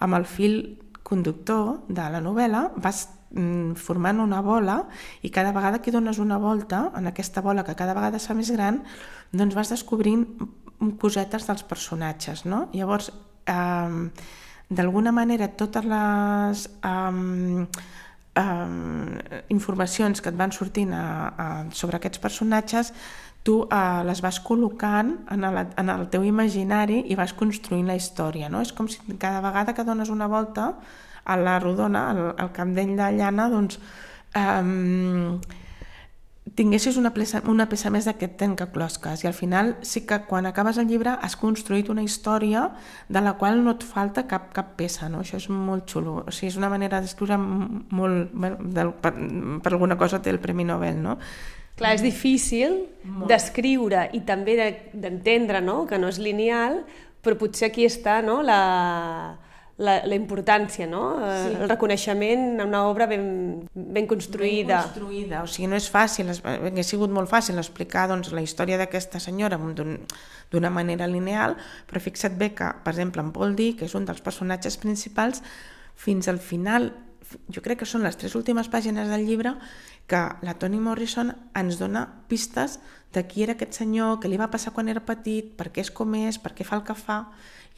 amb 0.00 0.16
el 0.16 0.24
fil 0.24 0.56
conductor 1.04 1.84
de 1.92 2.08
la 2.08 2.22
novel·la, 2.24 2.70
vas 2.80 3.04
mm, 3.36 3.76
formant 3.76 4.24
una 4.24 4.40
bola 4.40 4.80
i 5.22 5.30
cada 5.30 5.52
vegada 5.52 5.82
que 5.84 5.92
dones 5.92 6.18
una 6.18 6.38
volta 6.40 6.88
en 6.96 7.06
aquesta 7.06 7.44
bola 7.44 7.64
que 7.68 7.76
cada 7.76 7.94
vegada 7.94 8.18
fa 8.18 8.34
més 8.34 8.50
gran 8.54 8.80
doncs 9.32 9.54
vas 9.54 9.70
descobrint 9.74 10.24
cosetes 11.00 11.46
dels 11.48 11.64
personatges, 11.66 12.44
no? 12.44 12.68
Llavors, 12.72 13.10
eh, 13.46 14.10
d'alguna 14.70 15.12
manera, 15.12 15.48
totes 15.48 15.84
les 15.84 16.64
eh, 16.84 17.66
eh, 18.34 19.44
informacions 19.48 20.20
que 20.20 20.32
et 20.32 20.38
van 20.38 20.52
sortint 20.52 20.92
a, 20.94 21.04
a, 21.28 21.46
sobre 21.72 22.00
aquests 22.00 22.22
personatges 22.22 22.92
tu 23.44 23.60
eh, 23.68 24.02
les 24.08 24.20
vas 24.24 24.40
col·locant 24.40 25.10
en 25.34 25.44
el, 25.44 25.60
en 25.76 25.90
el 25.92 26.06
teu 26.12 26.24
imaginari 26.24 27.02
i 27.12 27.18
vas 27.18 27.34
construint 27.36 27.86
la 27.86 27.98
història. 28.00 28.48
No? 28.48 28.62
És 28.64 28.72
com 28.72 28.88
si 28.88 29.00
cada 29.20 29.42
vegada 29.44 29.74
que 29.76 29.84
dones 29.84 30.10
una 30.10 30.28
volta 30.32 30.72
a 31.24 31.36
la 31.36 31.58
rodona, 31.60 32.08
al, 32.10 32.22
al 32.40 32.50
capdell 32.56 32.96
de 32.96 33.10
llana, 33.18 33.50
doncs, 33.52 33.78
eh, 34.34 35.60
tinguessis 36.52 36.98
una 37.00 37.10
peça, 37.16 37.40
una 37.48 37.64
peça 37.70 37.88
més 37.90 38.04
d'aquest 38.04 38.36
trencaclosques 38.38 39.24
i 39.24 39.28
al 39.30 39.34
final 39.34 39.72
sí 39.82 40.04
que 40.06 40.20
quan 40.28 40.44
acabes 40.46 40.76
el 40.78 40.86
llibre 40.90 41.16
has 41.16 41.38
construït 41.40 41.88
una 41.88 42.04
història 42.04 42.66
de 43.08 43.22
la 43.24 43.34
qual 43.40 43.62
no 43.64 43.72
et 43.78 43.86
falta 43.88 44.26
cap, 44.28 44.50
cap 44.54 44.74
peça, 44.76 45.08
no? 45.08 45.22
Això 45.24 45.40
és 45.40 45.48
molt 45.48 45.88
xulo. 45.90 46.20
O 46.28 46.34
sigui, 46.34 46.52
és 46.52 46.60
una 46.60 46.70
manera 46.70 47.00
d'escriure 47.00 47.38
molt... 47.40 48.34
De, 48.34 48.86
per, 49.00 49.14
per 49.64 49.72
alguna 49.72 49.96
cosa 49.98 50.20
té 50.20 50.30
el 50.34 50.40
Premi 50.42 50.68
Nobel, 50.68 51.00
no? 51.02 51.16
Clar, 51.74 51.96
és 51.96 52.04
difícil 52.04 52.84
d'escriure 53.26 54.04
i 54.14 54.20
també 54.22 54.54
d'entendre 54.92 55.58
no? 55.64 55.80
que 55.90 55.98
no 55.98 56.12
és 56.12 56.20
lineal, 56.22 56.84
però 57.24 57.40
potser 57.40 57.72
aquí 57.72 57.88
està 57.88 58.20
no? 58.22 58.42
la, 58.46 58.60
la, 59.76 60.06
la 60.06 60.14
importància, 60.14 60.86
no? 60.86 61.02
Eh, 61.18 61.30
sí. 61.48 61.54
El 61.62 61.68
reconeixement 61.68 62.60
a 62.62 62.66
una 62.68 62.84
obra 62.86 63.06
ben, 63.10 63.24
ben 63.74 64.06
construïda. 64.06 64.80
Ben 64.80 64.90
construïda, 64.90 65.42
o 65.42 65.50
sigui, 65.50 65.68
no 65.70 65.78
és 65.78 65.88
fàcil, 65.90 66.30
hauria 66.30 66.86
sigut 66.86 67.12
molt 67.14 67.30
fàcil 67.30 67.58
explicar 67.58 68.06
doncs, 68.10 68.30
la 68.34 68.44
història 68.44 68.78
d'aquesta 68.78 69.22
senyora 69.22 69.58
d'una 69.58 70.70
manera 70.70 71.08
lineal, 71.10 71.56
però 71.90 72.02
fixa't 72.02 72.38
bé 72.38 72.52
que, 72.54 72.70
per 72.84 72.94
exemple, 72.94 73.24
en 73.24 73.32
Paul 73.34 73.56
D, 73.58 73.72
que 73.78 73.88
és 73.88 73.96
un 73.98 74.06
dels 74.06 74.22
personatges 74.22 74.78
principals, 74.78 75.42
fins 75.94 76.28
al 76.30 76.38
final, 76.38 76.92
jo 77.50 77.62
crec 77.62 77.82
que 77.82 77.88
són 77.88 78.06
les 78.06 78.18
tres 78.20 78.34
últimes 78.38 78.70
pàgines 78.70 79.10
del 79.10 79.26
llibre, 79.26 79.56
que 80.06 80.20
la 80.44 80.54
Toni 80.60 80.78
Morrison 80.78 81.32
ens 81.56 81.80
dona 81.80 82.04
pistes 82.28 82.78
de 83.14 83.22
qui 83.26 83.42
era 83.42 83.54
aquest 83.54 83.78
senyor, 83.78 84.18
què 84.20 84.28
li 84.28 84.38
va 84.38 84.50
passar 84.52 84.74
quan 84.74 84.90
era 84.90 85.02
petit, 85.06 85.54
per 85.56 85.70
què 85.72 85.82
és 85.82 85.90
com 85.94 86.14
és, 86.18 86.38
per 86.42 86.52
què 86.54 86.66
fa 86.66 86.80
el 86.80 86.86
que 86.86 86.96
fa, 86.98 87.18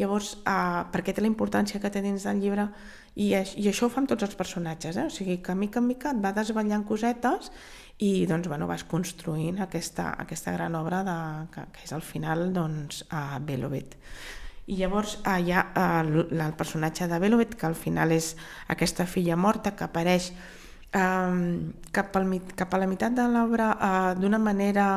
llavors 0.00 0.34
uh, 0.42 0.84
per 0.92 1.02
què 1.04 1.14
té 1.16 1.24
la 1.24 1.30
importància 1.30 1.80
que 1.80 1.90
té 1.92 2.02
dins 2.04 2.26
del 2.28 2.40
llibre, 2.42 2.68
i, 3.16 3.30
i 3.32 3.68
això 3.70 3.86
ho 3.86 3.92
fa 3.92 4.02
amb 4.02 4.10
tots 4.10 4.26
els 4.26 4.36
personatges, 4.36 4.98
eh? 5.00 5.06
o 5.08 5.12
sigui 5.12 5.38
que 5.44 5.54
mica 5.56 5.80
en 5.80 5.88
mica 5.88 6.12
et 6.12 6.20
va 6.20 6.34
desvetllant 6.36 6.84
cosetes 6.84 7.50
i 8.04 8.26
doncs, 8.28 8.48
bueno, 8.52 8.68
vas 8.68 8.84
construint 8.84 9.62
aquesta, 9.64 10.10
aquesta 10.20 10.52
gran 10.52 10.76
obra 10.76 11.00
de, 11.06 11.16
que, 11.54 11.64
que 11.72 11.86
és 11.86 11.94
al 11.96 12.04
final 12.04 12.50
doncs, 12.52 13.06
a 13.08 13.38
Belovit. 13.40 13.96
I 14.66 14.80
llavors 14.82 15.16
uh, 15.22 15.38
hi 15.40 15.54
ha 15.54 15.64
uh, 15.70 16.20
el, 16.26 16.52
personatge 16.58 17.08
de 17.08 17.22
Belovit, 17.22 17.56
que 17.56 17.68
al 17.68 17.78
final 17.78 18.12
és 18.12 18.34
aquesta 18.68 19.06
filla 19.08 19.38
morta 19.38 19.72
que 19.78 19.86
apareix 19.86 20.32
eh, 20.92 21.72
cap, 21.92 22.16
al, 22.16 22.28
cap 22.56 22.74
a 22.74 22.80
la 22.82 22.88
meitat 22.90 23.14
de 23.16 23.26
l'obra 23.30 23.70
eh, 23.74 24.12
d'una 24.20 24.38
manera 24.38 24.88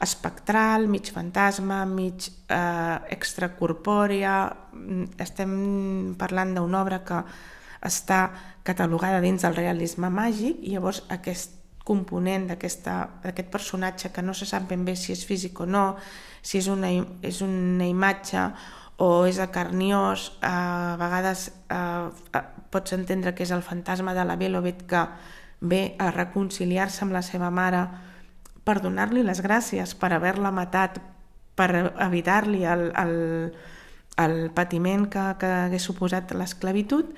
espectral, 0.00 0.88
mig 0.88 1.10
fantasma, 1.12 1.84
mig 1.86 2.28
eh, 2.48 2.96
extracorpòrea. 3.16 4.36
Estem 5.18 6.14
parlant 6.18 6.54
d'una 6.56 6.80
obra 6.82 7.02
que 7.04 7.20
està 7.84 8.30
catalogada 8.64 9.20
dins 9.20 9.44
del 9.44 9.56
realisme 9.58 10.08
màgic 10.08 10.62
i 10.64 10.72
llavors 10.72 11.02
aquest 11.12 11.60
component 11.84 12.46
d'aquest 12.48 13.50
personatge 13.52 14.08
que 14.10 14.22
no 14.24 14.32
se 14.32 14.48
sap 14.48 14.70
ben 14.70 14.86
bé 14.86 14.94
si 14.96 15.12
és 15.12 15.24
físic 15.28 15.60
o 15.60 15.66
no, 15.68 15.98
si 16.40 16.58
és 16.58 16.68
una, 16.72 16.88
és 17.20 17.42
una 17.44 17.84
imatge 17.84 18.46
o 18.96 19.26
és 19.26 19.40
a 19.42 19.50
carniós, 19.50 20.32
a 20.42 20.94
vegades 21.00 21.48
eh, 21.70 22.42
pots 22.70 22.94
entendre 22.94 23.34
que 23.34 23.42
és 23.42 23.52
el 23.54 23.62
fantasma 23.62 24.14
de 24.14 24.24
la 24.24 24.36
Belovit 24.36 24.84
que 24.86 25.06
ve 25.60 25.94
a 25.98 26.10
reconciliar-se 26.12 27.04
amb 27.04 27.14
la 27.14 27.22
seva 27.22 27.50
mare 27.50 27.86
per 28.64 28.80
donar-li 28.80 29.24
les 29.24 29.42
gràcies 29.44 29.94
per 29.98 30.12
haver-la 30.14 30.52
matat, 30.54 31.00
per 31.54 31.70
evitar-li 32.06 32.64
el, 32.66 32.90
el, 32.98 33.14
el 34.20 34.36
patiment 34.54 35.08
que, 35.10 35.24
que 35.40 35.50
hagués 35.66 35.86
suposat 35.86 36.34
l'esclavitud, 36.34 37.12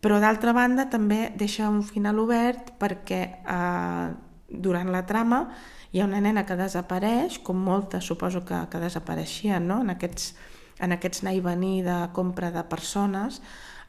però 0.00 0.20
d'altra 0.20 0.54
banda 0.56 0.88
també 0.92 1.30
deixa 1.36 1.68
un 1.68 1.82
final 1.84 2.20
obert 2.22 2.72
perquè 2.80 3.20
eh, 3.40 4.06
durant 4.50 4.90
la 4.92 5.04
trama 5.06 5.44
hi 5.92 6.00
ha 6.00 6.06
una 6.06 6.20
nena 6.22 6.46
que 6.46 6.56
desapareix, 6.56 7.40
com 7.42 7.58
moltes 7.58 8.06
suposo 8.06 8.44
que, 8.46 8.56
que 8.70 8.80
desapareixien 8.82 9.66
no? 9.66 9.80
en, 9.82 9.90
aquests, 9.96 10.32
en 10.80 10.96
aquests 10.96 11.22
anar 11.24 11.34
i 11.36 11.42
venir 11.44 11.74
de 11.86 11.98
compra 12.16 12.50
de 12.54 12.64
persones, 12.68 13.40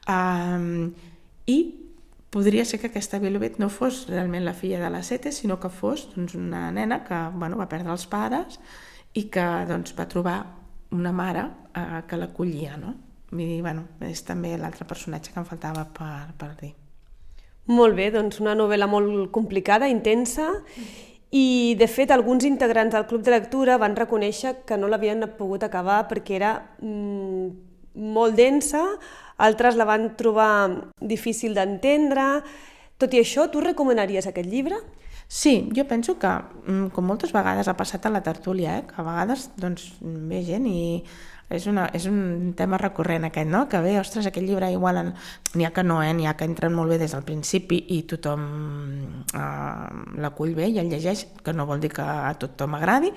eh, 0.08 0.90
i 1.46 1.58
podria 2.32 2.64
ser 2.64 2.80
que 2.80 2.88
aquesta 2.88 3.20
Vilobet 3.20 3.58
no 3.60 3.68
fos 3.68 4.06
realment 4.08 4.46
la 4.46 4.54
filla 4.56 4.80
de 4.80 4.90
la 4.90 5.02
Sete, 5.02 5.32
sinó 5.36 5.58
que 5.60 5.68
fos 5.68 6.08
doncs, 6.14 6.34
una 6.34 6.70
nena 6.72 7.02
que 7.04 7.18
bueno, 7.36 7.58
va 7.60 7.68
perdre 7.68 7.92
els 7.92 8.06
pares 8.08 8.56
i 9.12 9.26
que 9.28 9.44
doncs, 9.68 9.92
va 9.98 10.08
trobar 10.08 10.38
una 10.96 11.12
mare 11.12 11.44
eh, 11.76 12.00
que 12.08 12.16
l'acollia. 12.16 12.78
No? 12.80 12.94
I, 13.36 13.60
bueno, 13.60 13.84
és 14.08 14.24
també 14.24 14.54
l'altre 14.60 14.88
personatge 14.88 15.32
que 15.32 15.40
em 15.40 15.48
faltava 15.48 15.84
per, 15.92 16.32
per 16.40 16.54
dir. 16.60 16.72
Molt 17.72 17.94
bé, 17.94 18.08
doncs 18.10 18.40
una 18.42 18.56
novel·la 18.58 18.88
molt 18.90 19.28
complicada, 19.30 19.86
intensa, 19.92 20.48
i 21.32 21.74
de 21.80 21.88
fet 21.88 22.10
alguns 22.12 22.44
integrants 22.44 22.92
del 22.92 23.06
club 23.08 23.22
de 23.24 23.32
lectura 23.32 23.78
van 23.80 23.96
reconèixer 23.96 24.58
que 24.68 24.76
no 24.76 24.88
l'havien 24.92 25.24
pogut 25.38 25.64
acabar 25.64 26.02
perquè 26.10 26.36
era 26.36 26.52
mm, 26.82 27.46
molt 28.14 28.36
densa, 28.36 28.82
altres 29.40 29.78
la 29.80 29.88
van 29.88 30.10
trobar 30.16 30.52
difícil 31.00 31.56
d'entendre. 31.56 32.42
Tot 33.00 33.16
i 33.16 33.22
això, 33.22 33.48
tu 33.50 33.64
recomanaries 33.64 34.28
aquest 34.28 34.48
llibre? 34.48 34.76
Sí, 35.32 35.70
jo 35.72 35.86
penso 35.88 36.18
que, 36.20 36.28
mm, 36.28 36.92
com 36.92 37.06
moltes 37.08 37.32
vegades 37.32 37.68
ha 37.68 37.76
passat 37.76 38.04
a 38.04 38.12
la 38.12 38.20
tertúlia, 38.22 38.76
eh, 38.78 38.86
que 38.86 39.00
a 39.00 39.02
vegades 39.02 39.48
doncs, 39.56 39.94
ve 40.02 40.42
gent 40.44 40.66
i 40.68 41.02
és, 41.52 41.66
una, 41.70 41.86
és 41.94 42.06
un 42.10 42.52
tema 42.58 42.78
recurrent 42.80 43.28
aquest, 43.28 43.48
no? 43.50 43.66
que 43.68 43.80
bé, 43.84 43.94
ostres, 44.00 44.26
aquest 44.28 44.46
llibre 44.46 44.70
igual 44.72 45.00
n'hi 45.54 45.66
ha 45.66 45.72
que 45.74 45.84
no, 45.86 46.00
eh? 46.02 46.12
n'hi 46.16 46.28
ha 46.28 46.36
que 46.38 46.48
entren 46.48 46.74
molt 46.74 46.92
bé 46.94 46.98
des 47.02 47.14
del 47.14 47.24
principi 47.28 47.82
i 47.96 48.02
tothom 48.10 48.46
eh, 49.34 49.88
l'acull 50.24 50.54
bé 50.58 50.70
i 50.72 50.80
el 50.82 50.92
llegeix, 50.92 51.26
que 51.44 51.54
no 51.56 51.68
vol 51.68 51.82
dir 51.82 51.92
que 51.94 52.04
a 52.04 52.32
tothom 52.40 52.78
agradi, 52.78 53.12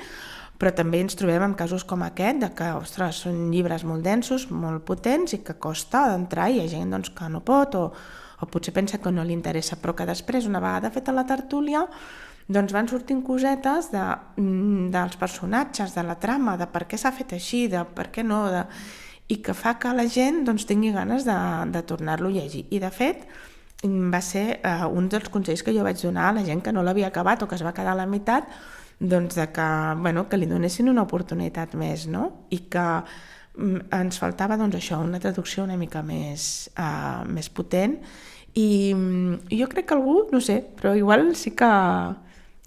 però 0.59 0.71
també 0.75 1.01
ens 1.03 1.17
trobem 1.19 1.43
en 1.43 1.55
casos 1.59 1.83
com 1.87 2.03
aquest, 2.05 2.39
de 2.43 2.51
que, 2.55 2.69
ostres, 2.77 3.23
són 3.25 3.49
llibres 3.51 3.83
molt 3.87 4.05
densos, 4.05 4.47
molt 4.51 4.85
potents 4.87 5.35
i 5.35 5.41
que 5.43 5.57
costa 5.59 6.05
d'entrar 6.11 6.49
i 6.51 6.59
hi 6.59 6.63
ha 6.63 6.69
gent 6.71 6.95
doncs, 6.95 7.11
que 7.15 7.27
no 7.31 7.43
pot 7.43 7.75
o, 7.79 7.89
o 8.39 8.47
potser 8.51 8.73
pensa 8.75 9.01
que 9.03 9.11
no 9.11 9.25
li 9.25 9.35
interessa, 9.35 9.79
però 9.81 9.95
que 9.97 10.07
després, 10.07 10.47
una 10.47 10.63
vegada 10.63 10.93
feta 10.95 11.15
la 11.15 11.27
tertúlia, 11.27 11.83
doncs 12.47 12.73
van 12.75 12.87
sortint 12.87 13.23
cosetes 13.25 13.89
de, 13.91 14.03
mm, 14.37 14.91
dels 14.93 15.17
personatges, 15.17 15.95
de 15.95 16.03
la 16.03 16.19
trama, 16.19 16.57
de 16.57 16.67
per 16.67 16.85
què 16.85 16.97
s'ha 16.97 17.11
fet 17.11 17.33
així, 17.33 17.67
de 17.67 17.83
per 17.85 18.11
què 18.11 18.23
no, 18.23 18.45
de, 18.51 18.65
i 19.27 19.41
que 19.41 19.53
fa 19.53 19.79
que 19.79 19.93
la 19.93 20.05
gent 20.07 20.43
doncs, 20.45 20.65
tingui 20.65 20.91
ganes 20.93 21.25
de, 21.25 21.37
de 21.71 21.81
tornar-lo 21.83 22.29
a 22.29 22.31
llegir. 22.31 22.67
I 22.69 22.79
de 22.79 22.91
fet, 22.91 23.25
va 23.83 24.21
ser 24.21 24.61
eh, 24.63 24.85
un 24.85 25.09
dels 25.09 25.29
consells 25.29 25.63
que 25.63 25.73
jo 25.73 25.83
vaig 25.83 26.01
donar 26.01 26.29
a 26.29 26.35
la 26.39 26.43
gent 26.45 26.61
que 26.61 26.71
no 26.71 26.83
l'havia 26.83 27.07
acabat 27.07 27.43
o 27.43 27.47
que 27.47 27.55
es 27.55 27.63
va 27.65 27.73
quedar 27.73 27.93
a 27.93 28.01
la 28.01 28.05
meitat, 28.05 28.47
doncs 28.99 29.35
de 29.35 29.47
que, 29.51 29.67
bueno, 29.99 30.27
que 30.29 30.37
li 30.37 30.45
donessin 30.45 30.89
una 30.89 31.03
oportunitat 31.03 31.73
més, 31.75 32.05
no? 32.07 32.47
I 32.49 32.61
que 32.69 32.85
mm, 33.57 33.89
ens 33.97 34.21
faltava 34.21 34.57
doncs, 34.57 34.77
això, 34.77 35.01
una 35.01 35.19
traducció 35.19 35.65
una 35.65 35.77
mica 35.77 36.01
més, 36.05 36.69
uh, 36.77 37.25
més 37.27 37.49
potent 37.49 37.97
i 38.55 38.93
mm, 38.95 39.49
jo 39.51 39.67
crec 39.67 39.89
que 39.89 39.97
algú, 39.97 40.21
no 40.31 40.39
sé, 40.39 40.61
però 40.79 40.95
igual 40.95 41.33
sí 41.35 41.51
que, 41.57 41.71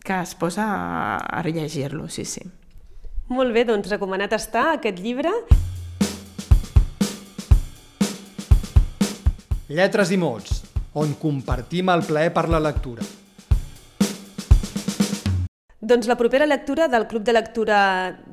que 0.09 0.17
es 0.23 0.35
posa 0.35 0.65
a, 0.65 1.17
a 1.19 1.43
rellegir-lo, 1.43 2.09
sí, 2.09 2.25
sí. 2.25 2.41
Molt 3.29 3.53
bé, 3.53 3.67
doncs 3.69 3.91
recomanat 3.93 4.33
està 4.33 4.71
aquest 4.79 5.03
llibre. 5.05 5.29
Lletres 9.69 10.09
i 10.09 10.17
mots, 10.17 10.63
on 10.97 11.13
compartim 11.21 11.93
el 11.93 12.07
plaer 12.09 12.33
per 12.33 12.47
la 12.49 12.63
lectura. 12.71 13.05
Doncs 15.79 16.09
la 16.09 16.17
propera 16.17 16.49
lectura 16.49 16.89
del 16.89 17.07
Club 17.07 17.29
de 17.29 17.37
Lectura 17.37 17.79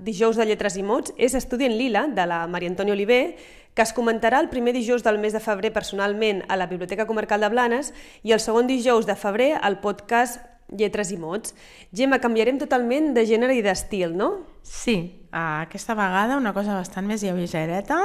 Dijous 0.07 0.39
de 0.39 0.47
Lletres 0.47 0.79
i 0.79 0.83
Mots 0.83 1.11
és 1.19 1.35
Estudi 1.35 1.67
en 1.67 1.75
Lila, 1.75 2.07
de 2.07 2.23
la 2.23 2.45
Maria 2.47 2.71
Antònia 2.71 2.95
Oliver, 2.95 3.35
que 3.75 3.83
es 3.83 3.91
comentarà 3.91 4.39
el 4.39 4.47
primer 4.47 4.71
dijous 4.71 5.03
del 5.03 5.19
mes 5.19 5.35
de 5.35 5.43
febrer 5.43 5.75
personalment 5.75 6.45
a 6.47 6.55
la 6.55 6.71
Biblioteca 6.71 7.05
Comarcal 7.05 7.43
de 7.43 7.51
Blanes 7.51 7.91
i 8.23 8.31
el 8.31 8.39
segon 8.39 8.71
dijous 8.71 9.03
de 9.07 9.19
febrer 9.19 9.57
al 9.59 9.81
podcast 9.83 10.54
Lletres 10.73 11.11
i 11.13 11.17
Mots. 11.21 11.53
Gemma, 11.95 12.21
canviarem 12.23 12.57
totalment 12.61 13.13
de 13.15 13.25
gènere 13.27 13.55
i 13.57 13.63
d'estil, 13.65 14.15
no? 14.17 14.31
Sí, 14.65 14.97
aquesta 15.31 15.93
vegada 15.97 16.39
una 16.39 16.55
cosa 16.55 16.77
bastant 16.77 17.05
més 17.09 17.23
lleugereta. 17.25 17.99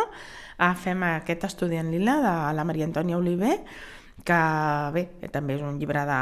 Fem 0.83 1.03
aquest 1.07 1.47
Estudi 1.49 1.79
en 1.81 1.89
Lila 1.93 2.19
de 2.21 2.35
la 2.57 2.67
Maria 2.69 2.85
Antònia 2.85 3.17
Oliver, 3.17 3.57
que 4.29 4.41
bé, 4.93 5.07
també 5.33 5.57
és 5.57 5.65
un 5.65 5.79
llibre 5.81 6.03
de, 6.05 6.21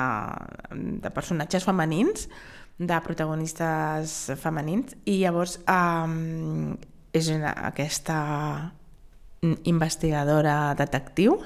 de 1.03 1.11
personatges 1.11 1.67
femenins, 1.67 2.29
de 2.79 2.99
protagonistes 3.03 4.15
femenins 4.39 4.95
i 5.11 5.17
llavors 5.25 5.57
um, 5.67 6.77
és 7.11 7.31
una, 7.35 7.51
aquesta 7.67 8.19
investigadora 9.67 10.77
detectiu 10.79 11.41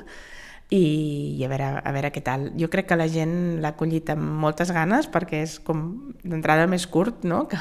i, 0.73 1.37
i 1.37 1.45
a, 1.45 1.51
veure, 1.53 1.69
a 1.85 1.93
veure 1.93 2.11
què 2.15 2.23
tal. 2.25 2.49
Jo 2.59 2.71
crec 2.73 2.89
que 2.91 2.99
la 2.99 3.09
gent 3.13 3.35
l'ha 3.63 3.75
acollit 3.75 4.13
amb 4.15 4.25
moltes 4.45 4.73
ganes 4.73 5.09
perquè 5.13 5.43
és 5.45 5.59
com 5.65 5.85
d'entrada 6.25 6.67
més 6.71 6.87
curt 6.89 7.27
no? 7.29 7.45
que, 7.51 7.61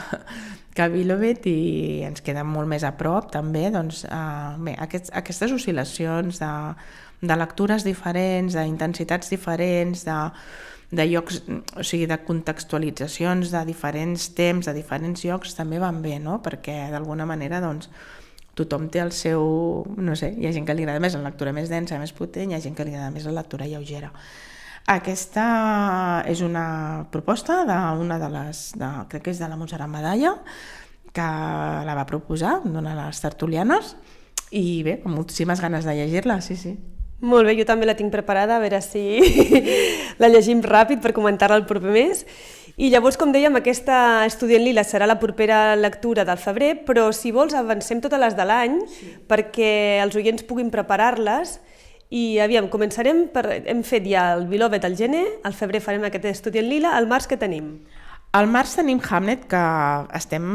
que 0.77 0.89
Vilovet 0.93 1.47
i 1.51 1.57
ens 2.07 2.23
queda 2.23 2.45
molt 2.47 2.71
més 2.71 2.85
a 2.87 2.93
prop 2.99 3.31
també 3.33 3.67
doncs, 3.73 4.05
uh, 4.07 4.55
bé, 4.63 4.77
aquests, 4.87 5.11
aquestes 5.19 5.51
oscil·lacions 5.57 6.39
de, 6.39 6.51
de 7.21 7.39
lectures 7.39 7.83
diferents, 7.87 8.55
d'intensitats 8.55 9.33
diferents, 9.33 10.05
de, 10.07 10.19
de 10.95 11.09
llocs, 11.11 11.41
o 11.75 11.83
sigui, 11.83 12.07
de 12.07 12.19
contextualitzacions 12.23 13.51
de 13.51 13.65
diferents 13.67 14.31
temps, 14.37 14.67
de 14.67 14.75
diferents 14.75 15.27
llocs, 15.27 15.55
també 15.59 15.83
van 15.83 16.01
bé, 16.03 16.17
no? 16.23 16.39
Perquè 16.43 16.85
d'alguna 16.91 17.27
manera, 17.27 17.59
doncs, 17.63 17.91
tothom 18.61 18.87
té 18.93 19.01
el 19.03 19.11
seu... 19.15 19.41
no 19.97 20.15
sé, 20.15 20.31
hi 20.37 20.47
ha 20.47 20.53
gent 20.55 20.67
que 20.67 20.77
li 20.77 20.85
agrada 20.85 21.03
més 21.03 21.17
la 21.17 21.25
lectura 21.25 21.53
més 21.55 21.69
densa, 21.73 21.99
més 22.01 22.13
potent, 22.15 22.51
hi 22.51 22.57
ha 22.57 22.63
gent 22.63 22.77
que 22.77 22.85
li 22.87 22.95
agrada 22.95 23.11
més 23.13 23.27
la 23.27 23.35
lectura 23.41 23.67
lleugera. 23.69 24.13
Aquesta 24.89 25.45
és 26.29 26.41
una 26.45 27.07
proposta 27.13 27.61
d'una 27.67 28.17
de 28.21 28.29
les... 28.33 28.63
De, 28.79 28.93
crec 29.11 29.27
que 29.27 29.35
és 29.35 29.41
de 29.41 29.49
la 29.49 29.59
Montserrat 29.59 29.91
Medalla, 29.91 30.37
que 31.11 31.27
la 31.85 31.97
va 31.97 32.07
proposar, 32.09 32.61
dona 32.65 32.95
les 32.97 33.19
tertulianes, 33.21 33.95
i 34.51 34.81
bé, 34.83 34.99
amb 35.05 35.15
moltíssimes 35.15 35.61
ganes 35.63 35.85
de 35.87 35.95
llegir-la, 35.95 36.39
sí, 36.43 36.57
sí. 36.59 36.75
Molt 37.21 37.45
bé, 37.45 37.53
jo 37.59 37.67
també 37.69 37.85
la 37.85 37.93
tinc 37.93 38.09
preparada, 38.09 38.57
a 38.57 38.63
veure 38.63 38.79
si 38.81 39.21
la 40.21 40.31
llegim 40.31 40.63
ràpid 40.65 41.03
per 41.03 41.13
comentar-la 41.13 41.59
el 41.61 41.67
proper 41.69 41.93
mes. 41.93 42.25
I 42.79 42.89
llavors, 42.91 43.17
com 43.19 43.33
dèiem, 43.33 43.55
aquesta 43.59 44.25
Estudient 44.27 44.63
Lila 44.63 44.83
serà 44.87 45.07
la 45.09 45.19
propera 45.19 45.75
lectura 45.75 46.23
del 46.27 46.39
febrer, 46.39 46.71
però 46.87 47.09
si 47.15 47.33
vols 47.35 47.55
avancem 47.57 47.99
totes 48.03 48.21
les 48.21 48.37
de 48.37 48.45
l'any 48.47 48.77
sí. 48.87 49.11
perquè 49.27 49.99
els 50.03 50.15
oients 50.15 50.45
puguin 50.47 50.71
preparar-les 50.71 51.57
i 52.11 52.39
aviam, 52.43 52.69
començarem 52.71 53.25
per... 53.33 53.45
Hem 53.65 53.83
fet 53.87 54.07
ja 54.07 54.31
el 54.35 54.47
Beloved 54.51 54.87
al 54.87 54.95
gener, 54.99 55.25
al 55.47 55.55
febrer 55.55 55.83
farem 55.83 56.07
aquest 56.07 56.29
Estudient 56.31 56.67
Lila, 56.67 56.95
al 56.95 57.07
març 57.11 57.27
què 57.27 57.39
tenim? 57.39 57.75
Al 58.35 58.47
març 58.47 58.77
tenim 58.77 58.99
Hamlet, 59.03 59.43
que 59.51 59.61
estem... 60.15 60.45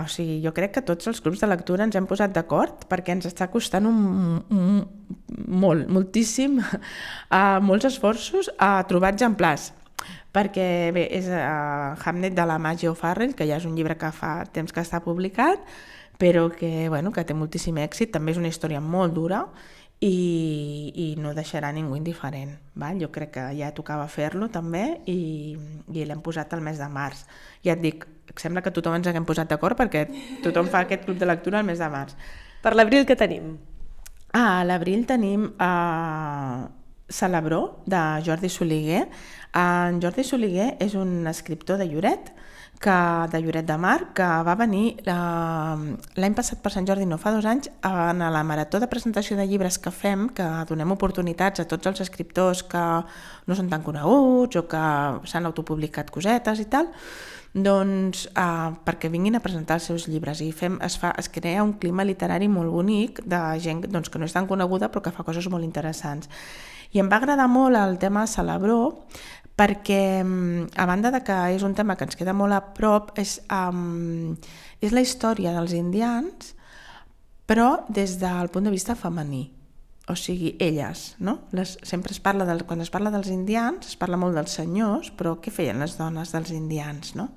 O 0.00 0.06
sigui, 0.08 0.38
jo 0.44 0.54
crec 0.56 0.78
que 0.78 0.84
tots 0.88 1.08
els 1.10 1.20
clubs 1.20 1.42
de 1.44 1.48
lectura 1.50 1.84
ens 1.84 1.96
hem 1.96 2.08
posat 2.08 2.32
d'acord 2.32 2.86
perquè 2.88 3.12
ens 3.16 3.28
està 3.28 3.50
costant 3.52 3.88
un, 3.88 3.98
un, 4.48 4.78
molt, 5.44 5.88
moltíssim, 5.92 6.56
uh, 6.62 7.58
molts 7.68 7.88
esforços 7.92 8.48
a 8.56 8.78
trobar 8.88 9.12
exemplars 9.12 9.74
perquè 10.34 10.92
bé, 10.94 11.06
és 11.16 11.28
uh, 11.30 11.96
Hamlet 12.04 12.36
de 12.36 12.46
la 12.46 12.58
Maggie 12.58 12.90
O'Farrell, 12.90 13.34
que 13.36 13.46
ja 13.48 13.60
és 13.60 13.66
un 13.68 13.76
llibre 13.76 13.96
que 13.98 14.12
fa 14.12 14.38
temps 14.52 14.72
que 14.72 14.82
està 14.84 15.02
publicat, 15.04 15.62
però 16.18 16.48
que, 16.52 16.88
bueno, 16.88 17.12
que 17.12 17.24
té 17.24 17.34
moltíssim 17.36 17.76
èxit, 17.82 18.12
també 18.14 18.32
és 18.32 18.40
una 18.40 18.48
història 18.48 18.80
molt 18.80 19.14
dura 19.16 19.44
i, 20.00 20.92
i 20.94 21.06
no 21.20 21.32
deixarà 21.36 21.70
ningú 21.72 21.96
indiferent. 21.96 22.56
Val? 22.76 23.00
Jo 23.00 23.10
crec 23.12 23.32
que 23.36 23.46
ja 23.58 23.72
tocava 23.76 24.06
fer-lo 24.12 24.48
també 24.52 25.00
i, 25.08 25.56
i 25.92 26.04
l'hem 26.04 26.20
posat 26.24 26.52
al 26.52 26.64
mes 26.64 26.80
de 26.80 26.88
març. 26.92 27.24
Ja 27.64 27.76
et 27.76 27.84
dic, 27.84 28.04
sembla 28.36 28.62
que 28.64 28.72
tothom 28.74 28.98
ens 28.98 29.08
haguem 29.08 29.28
posat 29.28 29.48
d'acord 29.52 29.78
perquè 29.78 30.06
tothom 30.44 30.68
fa 30.72 30.84
aquest 30.84 31.06
club 31.06 31.20
de 31.20 31.28
lectura 31.28 31.60
al 31.60 31.68
mes 31.68 31.80
de 31.80 31.88
març. 31.92 32.16
Per 32.62 32.74
l'abril 32.76 33.08
què 33.08 33.16
tenim? 33.16 33.56
Ah, 34.36 34.60
a 34.60 34.64
l'abril 34.68 35.06
tenim 35.08 35.48
uh, 35.48 36.66
Celebró, 37.08 37.82
de 37.86 38.00
Jordi 38.24 38.48
Soliguer. 38.48 39.08
En 39.54 40.02
Jordi 40.02 40.24
Soliguer 40.24 40.74
és 40.82 40.94
un 40.98 41.26
escriptor 41.30 41.78
de 41.78 41.86
Lloret, 41.88 42.32
que, 42.80 43.28
de 43.30 43.40
Lloret 43.40 43.66
de 43.66 43.76
Mar, 43.78 44.12
que 44.14 44.26
va 44.46 44.54
venir 44.58 44.96
eh, 45.00 45.76
l'any 46.20 46.34
passat 46.36 46.60
per 46.62 46.72
Sant 46.74 46.86
Jordi, 46.88 47.06
no 47.08 47.18
fa 47.20 47.32
dos 47.34 47.46
anys, 47.48 47.70
en 47.86 48.20
la 48.20 48.42
marató 48.44 48.80
de 48.80 48.88
presentació 48.90 49.36
de 49.38 49.46
llibres 49.48 49.78
que 49.78 49.92
fem, 49.94 50.28
que 50.36 50.46
donem 50.68 50.92
oportunitats 50.92 51.62
a 51.62 51.68
tots 51.68 51.88
els 51.92 52.02
escriptors 52.04 52.64
que 52.68 52.84
no 53.46 53.56
són 53.56 53.70
tan 53.72 53.86
coneguts 53.86 54.60
o 54.60 54.66
que 54.68 54.84
s'han 55.24 55.48
autopublicat 55.48 56.12
cosetes 56.12 56.60
i 56.60 56.68
tal, 56.72 56.92
doncs 57.56 58.26
eh, 58.28 58.70
perquè 58.84 59.08
vinguin 59.08 59.38
a 59.38 59.44
presentar 59.44 59.80
els 59.80 59.88
seus 59.88 60.06
llibres 60.12 60.42
i 60.44 60.50
fem, 60.52 60.76
es, 60.84 60.98
fa, 61.00 61.14
es 61.16 61.30
crea 61.32 61.64
un 61.64 61.78
clima 61.80 62.04
literari 62.04 62.50
molt 62.52 62.68
bonic 62.74 63.22
de 63.24 63.40
gent 63.64 63.86
doncs, 63.88 64.12
que 64.12 64.20
no 64.20 64.28
és 64.28 64.36
tan 64.36 64.48
coneguda 64.50 64.90
però 64.92 65.00
que 65.06 65.14
fa 65.14 65.24
coses 65.24 65.48
molt 65.48 65.64
interessants. 65.64 66.28
I 66.92 67.00
em 67.02 67.08
va 67.10 67.18
agradar 67.20 67.48
molt 67.50 67.76
el 67.78 67.98
tema 68.02 68.26
Celebró 68.30 69.06
perquè, 69.56 70.22
mm, 70.22 70.76
a 70.76 70.86
banda 70.86 71.10
de 71.10 71.22
que 71.24 71.36
és 71.56 71.62
un 71.64 71.74
tema 71.74 71.96
que 71.96 72.04
ens 72.04 72.16
queda 72.16 72.34
molt 72.36 72.52
a 72.52 72.74
prop, 72.74 73.12
és, 73.18 73.40
um, 73.50 74.36
és 74.80 74.92
la 74.92 75.00
història 75.00 75.52
dels 75.56 75.72
indians, 75.72 76.54
però 77.46 77.86
des 77.88 78.18
del 78.20 78.50
punt 78.50 78.64
de 78.64 78.70
vista 78.70 78.94
femení. 78.94 79.52
O 80.08 80.14
sigui, 80.14 80.56
elles, 80.60 81.16
no? 81.18 81.40
Les, 81.50 81.78
sempre 81.82 82.12
es 82.12 82.20
parla, 82.20 82.44
del, 82.44 82.64
quan 82.64 82.80
es 82.80 82.90
parla 82.90 83.10
dels 83.10 83.28
indians, 83.28 83.88
es 83.88 83.96
parla 83.96 84.16
molt 84.16 84.36
dels 84.36 84.52
senyors, 84.54 85.10
però 85.10 85.40
què 85.40 85.50
feien 85.50 85.80
les 85.80 85.96
dones 85.98 86.30
dels 86.30 86.52
indians, 86.54 87.16
no? 87.16 87.30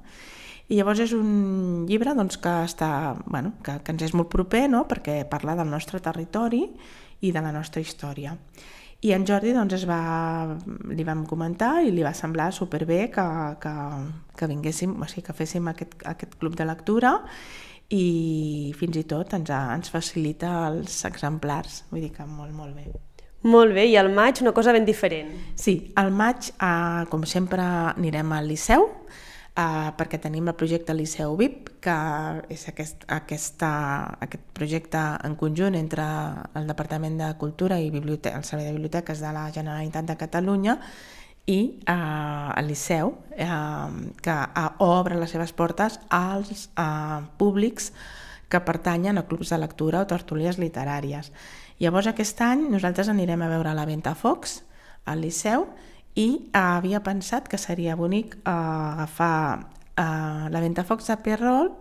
I 0.70 0.78
llavors 0.78 1.00
és 1.02 1.16
un 1.18 1.88
llibre 1.90 2.14
doncs, 2.14 2.38
que, 2.38 2.52
està, 2.68 3.18
bueno, 3.26 3.56
que, 3.66 3.80
que 3.82 3.96
ens 3.96 4.04
és 4.06 4.14
molt 4.14 4.30
proper, 4.30 4.68
no? 4.70 4.84
perquè 4.86 5.24
parla 5.26 5.56
del 5.58 5.72
nostre 5.72 5.98
territori 5.98 6.62
i 7.26 7.32
de 7.34 7.42
la 7.42 7.54
nostra 7.56 7.82
història. 7.82 8.36
I 9.02 9.14
en 9.16 9.24
Jordi 9.28 9.54
doncs, 9.56 9.78
es 9.78 9.86
va, 9.88 10.58
li 10.92 11.06
vam 11.08 11.24
comentar 11.28 11.78
i 11.88 11.92
li 11.96 12.04
va 12.04 12.12
semblar 12.18 12.50
superbé 12.52 13.06
que, 13.14 13.26
que, 13.64 13.74
que 14.36 14.50
vinguéssim, 14.52 14.98
o 15.00 15.08
sigui, 15.08 15.24
que 15.30 15.36
féssim 15.38 15.70
aquest, 15.72 15.96
aquest 16.10 16.36
club 16.42 16.58
de 16.60 16.68
lectura 16.68 17.14
i 17.96 18.74
fins 18.78 19.00
i 19.00 19.06
tot 19.08 19.34
ens, 19.38 19.50
ens 19.56 19.94
facilita 19.94 20.52
els 20.68 21.00
exemplars, 21.08 21.86
vull 21.94 22.04
dir 22.04 22.12
que 22.18 22.28
molt, 22.28 22.52
molt 22.54 22.76
bé. 22.76 22.92
Molt 23.48 23.72
bé, 23.72 23.86
i 23.88 23.96
al 23.96 24.12
maig 24.12 24.42
una 24.44 24.52
cosa 24.52 24.74
ben 24.76 24.84
diferent. 24.84 25.32
Sí, 25.56 25.94
al 25.96 26.12
maig, 26.12 26.52
eh, 26.60 27.06
com 27.08 27.24
sempre, 27.24 27.64
anirem 27.96 28.36
al 28.36 28.52
Liceu, 28.52 28.84
eh, 29.60 29.91
perquè 29.98 30.19
tenim 30.22 30.48
el 30.48 30.58
projecte 30.58 30.95
Liceu 30.95 31.36
VIP, 31.39 31.69
que 31.84 31.95
és 32.52 32.65
aquest, 32.72 33.06
aquesta, 33.12 33.72
aquest 34.24 34.45
projecte 34.56 35.02
en 35.26 35.36
conjunt 35.39 35.78
entre 35.80 36.06
el 36.60 36.67
Departament 36.69 37.19
de 37.19 37.30
Cultura 37.41 37.80
i 37.80 37.91
Biblioteca, 37.93 38.39
el 38.39 38.48
Servei 38.48 38.69
de 38.69 38.78
Biblioteques 38.78 39.24
de 39.24 39.34
la 39.36 39.50
Generalitat 39.56 40.08
de 40.08 40.17
Catalunya 40.19 40.80
i 41.50 41.60
eh, 41.82 42.50
el 42.62 42.72
Liceu, 42.72 43.15
eh, 43.36 43.50
que 44.22 44.38
eh, 44.38 44.69
obre 44.86 45.19
les 45.19 45.36
seves 45.36 45.54
portes 45.54 46.00
als 46.10 46.69
eh, 46.78 47.22
públics 47.38 47.91
que 48.50 48.62
pertanyen 48.65 49.17
a 49.17 49.28
clubs 49.30 49.52
de 49.54 49.60
lectura 49.62 50.02
o 50.02 50.10
tertúlies 50.10 50.58
literàries. 50.58 51.30
Llavors 51.80 52.10
aquest 52.10 52.41
any 52.41 52.65
nosaltres 52.72 53.12
anirem 53.12 53.43
a 53.45 53.52
veure 53.52 53.76
la 53.78 53.86
Ventafocs 53.88 54.63
al 55.06 55.22
Liceu 55.22 55.67
i 56.15 56.30
uh, 56.50 56.80
havia 56.80 57.04
pensat 57.06 57.48
que 57.48 57.58
seria 57.58 57.95
bonic 57.95 58.36
uh, 58.41 58.52
agafar 58.95 59.60
uh, 59.60 60.50
la 60.50 60.62
Ventafocs 60.62 61.10
de 61.12 61.17
Pierrol 61.24 61.74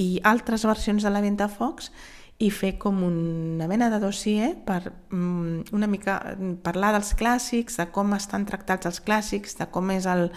i 0.00 0.20
altres 0.24 0.64
versions 0.66 1.02
de 1.02 1.10
la 1.10 1.22
Ventafocs 1.24 1.90
i 2.42 2.50
fer 2.50 2.74
com 2.80 3.02
una 3.06 3.68
mena 3.70 3.88
de 3.92 4.00
dossier 4.02 4.52
per 4.66 4.92
um, 5.12 5.62
una 5.72 5.86
mica 5.86 6.18
parlar 6.64 6.92
dels 6.96 7.12
clàssics, 7.18 7.78
de 7.78 7.86
com 7.94 8.14
estan 8.16 8.46
tractats 8.48 8.88
els 8.90 9.02
clàssics, 9.04 9.54
de 9.60 9.68
com 9.70 9.92
és 9.94 10.08
el, 10.10 10.28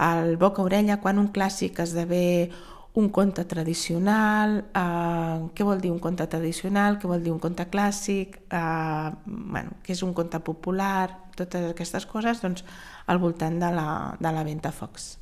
el 0.00 0.36
boca-orella 0.40 1.00
quan 1.02 1.20
un 1.20 1.28
clàssic 1.34 1.82
esdevé 1.84 2.48
un 2.96 3.10
conte 3.10 3.44
tradicional, 3.44 4.64
eh, 4.72 5.36
què 5.54 5.64
vol 5.68 5.82
dir 5.82 5.90
un 5.92 6.00
conte 6.00 6.24
tradicional, 6.32 6.96
què 6.98 7.08
vol 7.10 7.22
dir 7.22 7.30
un 7.30 7.38
conte 7.38 7.66
clàssic, 7.68 8.38
eh, 8.48 9.10
bueno, 9.26 9.76
què 9.84 9.92
és 9.92 10.02
un 10.02 10.14
conte 10.16 10.40
popular, 10.40 11.28
totes 11.36 11.70
aquestes 11.70 12.06
coses 12.08 12.40
doncs, 12.40 12.64
al 13.06 13.20
voltant 13.20 13.60
de 13.60 13.70
la, 13.70 14.16
de 14.18 14.32
la 14.32 14.44
venta 14.44 14.72
Fox. 14.72 15.18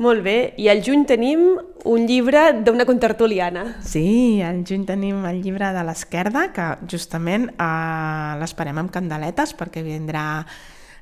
Molt 0.00 0.22
bé, 0.24 0.54
i 0.56 0.70
al 0.70 0.84
juny 0.86 1.02
tenim 1.04 1.42
un 1.84 2.06
llibre 2.08 2.44
d'una 2.62 2.86
contertuliana. 2.88 3.66
Sí, 3.84 4.40
al 4.40 4.62
juny 4.64 4.86
tenim 4.88 5.26
el 5.28 5.42
llibre 5.42 5.74
de 5.74 5.82
l'Esquerda, 5.84 6.46
que 6.54 6.70
justament 6.88 7.50
eh, 7.50 8.38
l'esperem 8.40 8.80
amb 8.80 8.94
candeletes 8.94 9.52
perquè 9.58 9.82
vindrà 9.84 10.46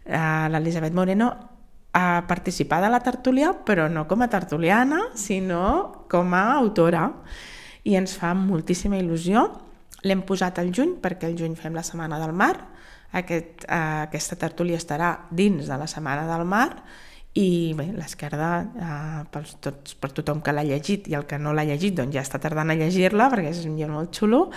eh, 0.09 0.49
l'Elisabet 0.51 0.97
Moreno 0.97 1.31
a 1.99 2.27
participar 2.29 2.81
de 2.83 2.91
la 2.93 3.01
tertúlia, 3.03 3.53
però 3.67 3.89
no 3.91 4.07
com 4.07 4.23
a 4.23 4.31
tertuliana, 4.31 5.01
sinó 5.19 6.07
com 6.11 6.35
a 6.35 6.45
autora. 6.59 7.09
I 7.83 7.97
ens 7.99 8.15
fa 8.19 8.35
moltíssima 8.39 9.01
il·lusió. 9.01 9.49
L'hem 10.07 10.23
posat 10.23 10.61
al 10.63 10.71
juny 10.75 10.95
perquè 11.03 11.27
el 11.27 11.35
juny 11.39 11.57
fem 11.59 11.75
la 11.75 11.83
Setmana 11.83 12.21
del 12.23 12.37
Mar. 12.37 12.55
Aquest, 13.19 13.65
eh, 13.65 14.07
aquesta 14.07 14.37
tertúlia 14.37 14.79
estarà 14.79 15.27
dins 15.31 15.67
de 15.67 15.79
la 15.81 15.89
Setmana 15.91 16.29
del 16.29 16.47
Mar 16.47 16.71
i 17.35 17.75
l'esquerda, 17.75 18.51
eh, 18.63 19.23
per, 19.31 19.45
per 20.01 20.11
tothom 20.13 20.43
que 20.43 20.53
l'ha 20.53 20.67
llegit 20.67 21.09
i 21.09 21.15
el 21.19 21.27
que 21.27 21.39
no 21.39 21.53
l'ha 21.53 21.67
llegit 21.69 21.97
doncs 21.99 22.15
ja 22.15 22.25
està 22.25 22.41
tardant 22.43 22.71
a 22.71 22.79
llegir-la 22.79 23.31
perquè 23.31 23.51
és 23.53 23.65
un 23.67 23.79
llibre 23.79 23.95
molt 23.95 24.15
xulo, 24.15 24.49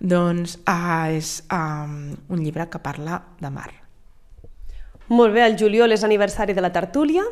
doncs 0.00 0.60
eh, 0.64 1.16
és 1.18 1.42
eh, 1.50 2.22
un 2.28 2.44
llibre 2.44 2.70
que 2.70 2.82
parla 2.82 3.22
de 3.40 3.50
mar. 3.50 3.85
Molt 5.08 5.34
bé, 5.34 5.44
el 5.46 5.58
juliol 5.58 5.94
és 5.94 6.02
aniversari 6.04 6.54
de 6.54 6.64
la 6.64 6.72
tertúlia. 6.74 7.22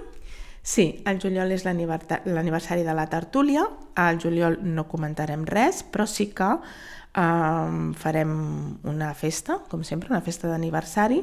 Sí, 0.65 1.03
el 1.05 1.19
juliol 1.21 1.51
és 1.53 1.65
l'aniversari 1.67 2.85
de 2.87 2.95
la 2.97 3.09
tertúlia. 3.11 3.67
Al 4.01 4.21
juliol 4.23 4.61
no 4.63 4.87
comentarem 4.89 5.43
res, 5.45 5.83
però 5.83 6.07
sí 6.09 6.31
que 6.33 6.47
um, 6.55 7.93
farem 7.99 8.33
una 8.89 9.11
festa, 9.19 9.59
com 9.69 9.83
sempre, 9.85 10.09
una 10.15 10.23
festa 10.25 10.49
d'aniversari, 10.49 11.21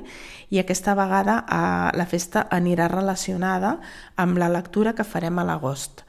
i 0.51 0.61
aquesta 0.61 0.93
vegada 0.99 1.39
uh, 1.41 1.89
la 1.97 2.05
festa 2.05 2.45
anirà 2.51 2.89
relacionada 2.91 3.77
amb 4.21 4.37
la 4.37 4.51
lectura 4.51 4.93
que 4.93 5.07
farem 5.07 5.39
a 5.39 5.47
l'agost 5.47 6.03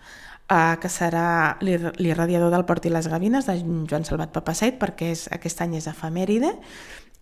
uh, 0.50 0.76
que 0.82 0.90
serà 0.92 1.56
l'irradiador 1.62 2.52
del 2.52 2.66
Port 2.68 2.86
i 2.86 2.92
les 2.92 3.08
Gavines 3.08 3.48
de 3.48 3.58
Joan 3.62 4.04
Salvat 4.08 4.34
Papaseit, 4.34 4.78
perquè 4.80 5.12
és, 5.14 5.28
aquest 5.32 5.64
any 5.64 5.78
és 5.80 5.88
efemèride, 5.90 6.52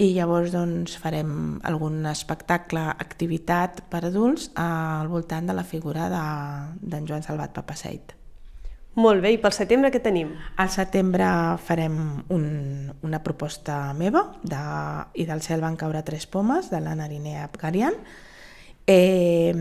i 0.00 0.14
llavors 0.16 0.54
doncs, 0.54 0.94
farem 0.96 1.58
algun 1.68 2.06
espectacle, 2.08 2.86
activitat 3.04 3.82
per 3.92 4.06
adults 4.08 4.48
al 4.56 5.10
voltant 5.12 5.50
de 5.50 5.56
la 5.56 5.64
figura 5.66 6.08
d'en 6.08 6.80
de, 6.80 7.02
Joan 7.08 7.26
Salvat 7.26 7.52
Papaseit. 7.52 8.14
Molt 8.96 9.20
bé, 9.22 9.34
i 9.36 9.38
pel 9.38 9.52
setembre 9.54 9.90
què 9.92 10.00
tenim? 10.02 10.32
Al 10.58 10.70
setembre 10.72 11.26
farem 11.62 11.98
un, 12.32 12.46
una 13.06 13.20
proposta 13.22 13.92
meva 13.94 14.24
de, 14.42 14.62
i 15.20 15.28
del 15.28 15.44
cel 15.44 15.60
van 15.62 15.76
caure 15.78 16.02
tres 16.02 16.24
pomes 16.26 16.72
de 16.72 16.80
la 16.80 16.96
Narinea 16.98 17.44
Abgarian. 17.44 18.00
Eh, 18.88 19.52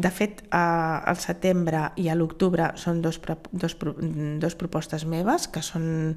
de 0.00 0.14
fet, 0.14 0.46
eh, 0.46 0.56
al 0.56 1.18
setembre 1.20 1.90
i 2.00 2.08
a 2.08 2.16
l'octubre 2.16 2.70
són 2.80 3.02
dos, 3.02 3.18
dos, 3.50 3.76
dos 4.40 4.56
propostes 4.56 5.04
meves 5.04 5.50
que 5.50 5.66
són 5.66 6.14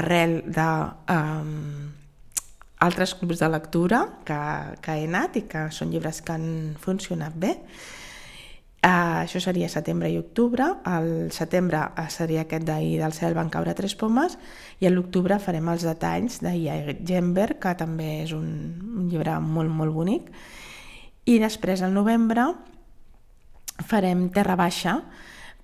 arrel 0.00 0.40
de... 0.48 0.68
Eh, 1.12 2.02
altres 2.78 3.14
clubs 3.14 3.40
de 3.40 3.48
lectura 3.48 4.02
que, 4.24 4.40
que 4.84 4.98
he 4.98 5.06
anat 5.08 5.38
i 5.40 5.46
que 5.48 5.68
són 5.72 5.92
llibres 5.92 6.20
que 6.22 6.34
han 6.34 6.48
funcionat 6.80 7.36
bé. 7.36 7.56
Uh, 8.86 9.24
això 9.24 9.40
seria 9.42 9.66
setembre 9.72 10.10
i 10.12 10.18
octubre. 10.20 10.68
El 10.86 11.32
setembre 11.34 11.80
seria 12.12 12.44
aquest 12.44 12.66
d'ahir 12.68 13.00
del 13.00 13.16
cel 13.16 13.34
van 13.34 13.50
caure 13.50 13.74
tres 13.74 13.96
pomes 13.98 14.36
i 14.78 14.86
a 14.86 14.92
l'octubre 14.92 15.40
farem 15.42 15.72
els 15.72 15.86
detalls 15.88 16.38
d'Ia 16.44 16.76
Gember, 17.00 17.56
que 17.58 17.72
també 17.74 18.20
és 18.22 18.36
un, 18.36 18.46
un 19.00 19.08
llibre 19.10 19.40
molt, 19.40 19.72
molt 19.72 19.96
bonic. 19.96 20.30
I 21.26 21.40
després, 21.42 21.82
al 21.82 21.96
novembre, 21.96 22.44
farem 23.88 24.28
Terra 24.30 24.54
Baixa, 24.54 25.00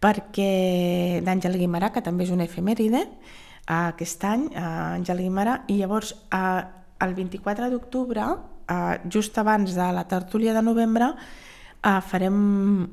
perquè 0.03 1.22
d'Àngel 1.22 1.61
Guimarà, 1.61 1.92
que 1.94 2.03
també 2.03 2.27
és 2.27 2.35
una 2.35 2.48
efemèride, 2.48 3.05
uh, 3.07 3.92
aquest 3.92 4.25
any, 4.27 4.48
uh, 4.51 4.96
Àngel 4.96 5.22
Guimarà, 5.29 5.61
i 5.70 5.79
llavors 5.79 6.16
uh, 6.35 6.82
el 7.05 7.15
24 7.15 7.71
d'octubre, 7.71 8.25
uh, 8.33 8.97
just 9.11 9.37
abans 9.38 9.75
de 9.75 9.93
la 9.93 10.07
tertúlia 10.09 10.55
de 10.55 10.62
novembre, 10.62 11.12
uh, 11.12 12.01
farem 12.01 12.37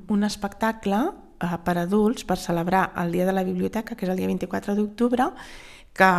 un 0.10 0.28
espectacle 0.28 1.00
uh, 1.10 1.58
per 1.63 1.78
adults 1.78 2.26
per 2.26 2.38
celebrar 2.38 2.89
el 2.98 3.12
Dia 3.12 3.26
de 3.26 3.36
la 3.36 3.45
Biblioteca, 3.48 3.95
que 3.95 4.08
és 4.08 4.12
el 4.12 4.19
dia 4.19 4.30
24 4.30 4.76
d'octubre, 4.76 5.32
que 5.93 6.12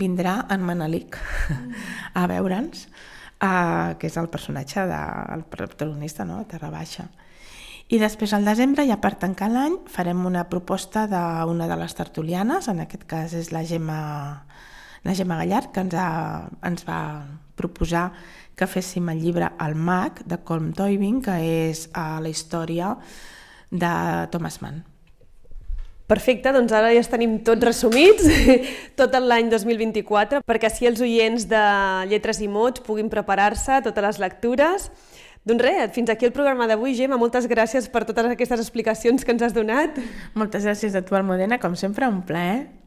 vindrà 0.00 0.40
en 0.52 0.64
Manelic 0.66 1.18
a 2.14 2.26
veure'ns, 2.30 2.88
uh, 3.42 3.94
que 3.98 4.10
és 4.10 4.18
el 4.20 4.28
personatge 4.28 4.84
del 4.88 5.46
de, 5.46 5.48
protagonista, 5.54 6.26
no?, 6.28 6.42
a 6.42 6.48
Terra 6.50 6.70
Baixa. 6.70 7.08
I 7.88 7.96
després, 7.96 8.34
al 8.36 8.44
desembre, 8.44 8.84
ja 8.84 8.98
per 9.00 9.14
tancar 9.16 9.48
l'any, 9.48 9.78
farem 9.88 10.26
una 10.28 10.42
proposta 10.50 11.06
d'una 11.08 11.68
de 11.70 11.78
les 11.80 11.94
tertulianes, 11.96 12.68
en 12.68 12.82
aquest 12.84 13.06
cas 13.08 13.32
és 13.32 13.48
la 13.54 13.62
Gemma, 13.64 14.00
la 15.08 15.14
Gemma 15.16 15.38
Gallard, 15.40 15.72
que 15.72 15.80
ens, 15.80 15.94
ha, 15.96 16.50
ens 16.68 16.84
va 16.84 17.00
proposar 17.56 18.10
que 18.58 18.68
féssim 18.68 19.08
el 19.08 19.22
llibre 19.22 19.48
El 19.64 19.74
mag, 19.74 20.20
de 20.28 20.36
Colm 20.44 20.74
Toibin, 20.76 21.22
que 21.24 21.38
és 21.40 21.86
uh, 21.94 22.18
la 22.20 22.28
història 22.28 22.92
de 23.70 23.90
Thomas 24.34 24.60
Mann. 24.60 24.82
Perfecte, 26.08 26.52
doncs 26.56 26.72
ara 26.72 26.90
ja 26.92 27.02
tenim 27.08 27.38
tots 27.44 27.64
resumits, 27.64 28.28
tot 29.00 29.16
l'any 29.20 29.50
2024, 29.52 30.42
perquè 30.48 30.68
així 30.68 30.88
els 30.88 31.00
oients 31.04 31.44
de 31.48 31.64
Lletres 32.12 32.40
i 32.44 32.48
Mots 32.48 32.84
puguin 32.84 33.08
preparar-se 33.12 33.82
totes 33.84 34.06
les 34.06 34.20
lectures. 34.24 34.88
Doncs 35.48 35.64
res, 35.64 35.92
fins 35.96 36.12
aquí 36.12 36.28
el 36.28 36.34
programa 36.36 36.66
d'avui, 36.68 36.96
Gemma. 36.96 37.16
Moltes 37.20 37.48
gràcies 37.48 37.88
per 37.92 38.04
totes 38.08 38.28
aquestes 38.28 38.60
explicacions 38.60 39.24
que 39.24 39.32
ens 39.32 39.44
has 39.46 39.56
donat. 39.56 39.96
Moltes 40.36 40.68
gràcies 40.68 40.96
a 40.96 41.04
tu, 41.04 41.16
Almudena. 41.16 41.60
Com 41.60 41.76
sempre, 41.76 42.08
un 42.08 42.20
plaer. 42.28 42.77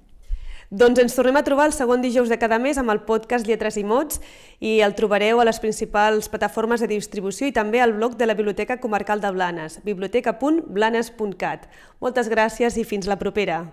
Doncs 0.71 1.01
ens 1.03 1.11
tornem 1.11 1.35
a 1.35 1.43
trobar 1.43 1.65
el 1.67 1.73
segon 1.75 1.99
dijous 1.99 2.29
de 2.31 2.37
cada 2.39 2.55
mes 2.55 2.77
amb 2.79 2.93
el 2.93 3.01
podcast 3.03 3.43
Lletres 3.43 3.75
i 3.75 3.81
Mots 3.83 4.21
i 4.63 4.77
el 4.85 4.93
trobareu 4.95 5.41
a 5.41 5.43
les 5.43 5.57
principals 5.59 6.29
plataformes 6.31 6.79
de 6.79 6.87
distribució 6.87 7.49
i 7.49 7.51
també 7.51 7.81
al 7.83 7.91
blog 7.91 8.15
de 8.15 8.23
la 8.23 8.37
Biblioteca 8.39 8.77
Comarcal 8.79 9.19
de 9.19 9.33
Blanes, 9.35 9.81
biblioteca.blanes.cat. 9.83 11.67
Moltes 11.99 12.31
gràcies 12.31 12.79
i 12.79 12.87
fins 12.87 13.11
la 13.11 13.19
propera. 13.19 13.65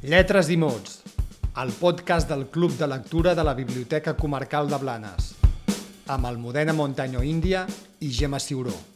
Lletres 0.00 0.48
i 0.48 0.56
Mots, 0.56 1.02
el 1.60 1.76
podcast 1.76 2.32
del 2.32 2.48
Club 2.48 2.72
de 2.80 2.88
Lectura 2.88 3.36
de 3.36 3.44
la 3.44 3.52
Biblioteca 3.52 4.16
Comarcal 4.16 4.72
de 4.72 4.80
Blanes, 4.80 5.34
amb 6.08 6.32
Almudena 6.32 6.72
Montaño 6.72 7.20
Índia 7.20 7.66
i 8.00 8.08
Gemma 8.08 8.40
Ciuró. 8.40 8.93